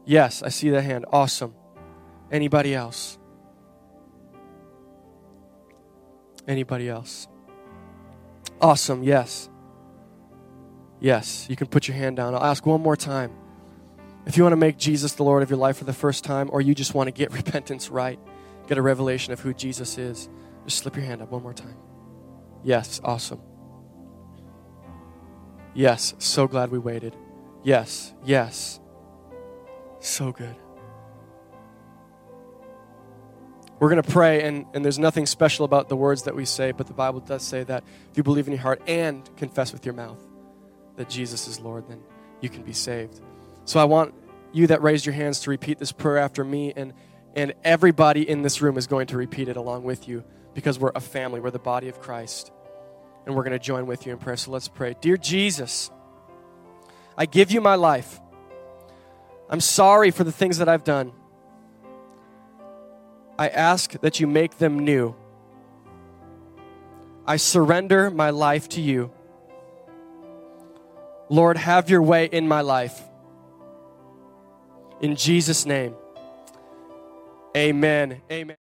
Yes, 0.05 0.43
I 0.43 0.49
see 0.49 0.69
that 0.71 0.81
hand. 0.83 1.05
Awesome. 1.11 1.53
Anybody 2.31 2.75
else? 2.75 3.17
Anybody 6.47 6.89
else? 6.89 7.27
Awesome. 8.59 9.03
Yes. 9.03 9.49
Yes, 10.99 11.47
you 11.49 11.55
can 11.55 11.67
put 11.67 11.87
your 11.87 11.97
hand 11.97 12.17
down. 12.17 12.33
I'll 12.33 12.43
ask 12.43 12.65
one 12.65 12.81
more 12.81 12.95
time. 12.95 13.31
If 14.25 14.37
you 14.37 14.43
want 14.43 14.53
to 14.53 14.57
make 14.57 14.77
Jesus 14.77 15.13
the 15.13 15.23
Lord 15.23 15.43
of 15.43 15.49
your 15.49 15.59
life 15.59 15.77
for 15.77 15.83
the 15.83 15.93
first 15.93 16.23
time, 16.23 16.49
or 16.51 16.61
you 16.61 16.73
just 16.73 16.93
want 16.93 17.07
to 17.07 17.11
get 17.11 17.31
repentance 17.33 17.89
right, 17.89 18.19
get 18.67 18.77
a 18.77 18.81
revelation 18.81 19.33
of 19.33 19.39
who 19.41 19.53
Jesus 19.53 19.97
is, 19.97 20.29
just 20.65 20.77
slip 20.77 20.95
your 20.95 21.05
hand 21.05 21.21
up 21.21 21.31
one 21.31 21.43
more 21.43 21.53
time. 21.53 21.75
Yes, 22.63 23.01
awesome. 23.03 23.41
Yes, 25.73 26.13
so 26.19 26.47
glad 26.47 26.71
we 26.71 26.79
waited. 26.79 27.15
Yes, 27.63 28.13
yes. 28.23 28.79
So 29.99 30.31
good. 30.31 30.55
We're 33.79 33.89
going 33.89 34.01
to 34.01 34.12
pray, 34.12 34.43
and, 34.43 34.65
and 34.73 34.86
there's 34.86 34.99
nothing 34.99 35.25
special 35.25 35.65
about 35.65 35.89
the 35.89 35.95
words 35.95 36.23
that 36.23 36.36
we 36.36 36.45
say, 36.45 36.71
but 36.71 36.88
the 36.88 36.93
Bible 36.93 37.19
does 37.19 37.43
say 37.43 37.63
that 37.63 37.83
if 38.12 38.17
you 38.17 38.23
believe 38.23 38.47
in 38.47 38.53
your 38.53 38.62
heart 38.62 38.81
and 38.88 39.29
confess 39.36 39.73
with 39.73 39.86
your 39.86 39.93
mouth 39.93 40.21
that 40.95 41.09
Jesus 41.09 41.47
is 41.47 41.59
Lord, 41.59 41.89
then 41.89 42.01
you 42.39 42.49
can 42.49 42.63
be 42.63 42.71
saved. 42.71 43.19
So 43.65 43.79
I 43.79 43.86
want 43.86 44.13
you 44.51 44.67
that 44.67 44.81
raised 44.83 45.05
your 45.05 45.13
hands 45.13 45.41
to 45.41 45.49
repeat 45.49 45.79
this 45.79 45.91
prayer 45.91 46.17
after 46.17 46.43
me, 46.43 46.71
and, 46.75 46.93
and 47.36 47.53
everybody 47.63 48.29
in 48.29 48.41
this 48.41 48.62
room 48.62 48.77
is 48.77 48.88
going 48.88 49.07
to 49.07 49.17
repeat 49.17 49.49
it 49.49 49.57
along 49.57 49.83
with 49.83 50.07
you 50.07 50.23
because 50.53 50.77
we're 50.77 50.91
a 50.95 51.01
family, 51.01 51.39
we're 51.39 51.51
the 51.51 51.59
body 51.59 51.89
of 51.89 51.99
Christ, 51.99 52.51
and 53.25 53.36
we're 53.36 53.43
going 53.43 53.53
to 53.53 53.59
join 53.59 53.86
with 53.86 54.05
you 54.05 54.13
in 54.13 54.17
prayer. 54.17 54.38
So 54.38 54.51
let's 54.51 54.67
pray. 54.67 54.95
Dear 54.99 55.17
Jesus, 55.17 55.89
I 57.17 57.25
give 57.25 57.51
you 57.51 57.62
my 57.62 57.75
life. 57.75 58.19
I'm 59.49 59.62
sorry 59.62 60.12
for 60.12 60.23
the 60.23 60.31
things 60.31 60.57
that 60.57 60.67
I've 60.67 60.83
done. 60.83 61.12
I 63.38 63.47
ask 63.49 63.91
that 64.01 64.19
you 64.19 64.27
make 64.27 64.57
them 64.57 64.79
new. 64.79 65.15
I 67.25 67.38
surrender 67.38 68.09
my 68.09 68.31
life 68.31 68.69
to 68.69 68.81
you. 68.81 69.12
Lord, 71.29 71.57
have 71.57 71.89
your 71.89 72.01
way 72.01 72.25
in 72.25 72.47
my 72.47 72.62
life. 72.62 73.01
In 75.01 75.15
Jesus' 75.15 75.65
name, 75.65 75.95
amen. 77.55 78.21
Amen. 78.31 78.62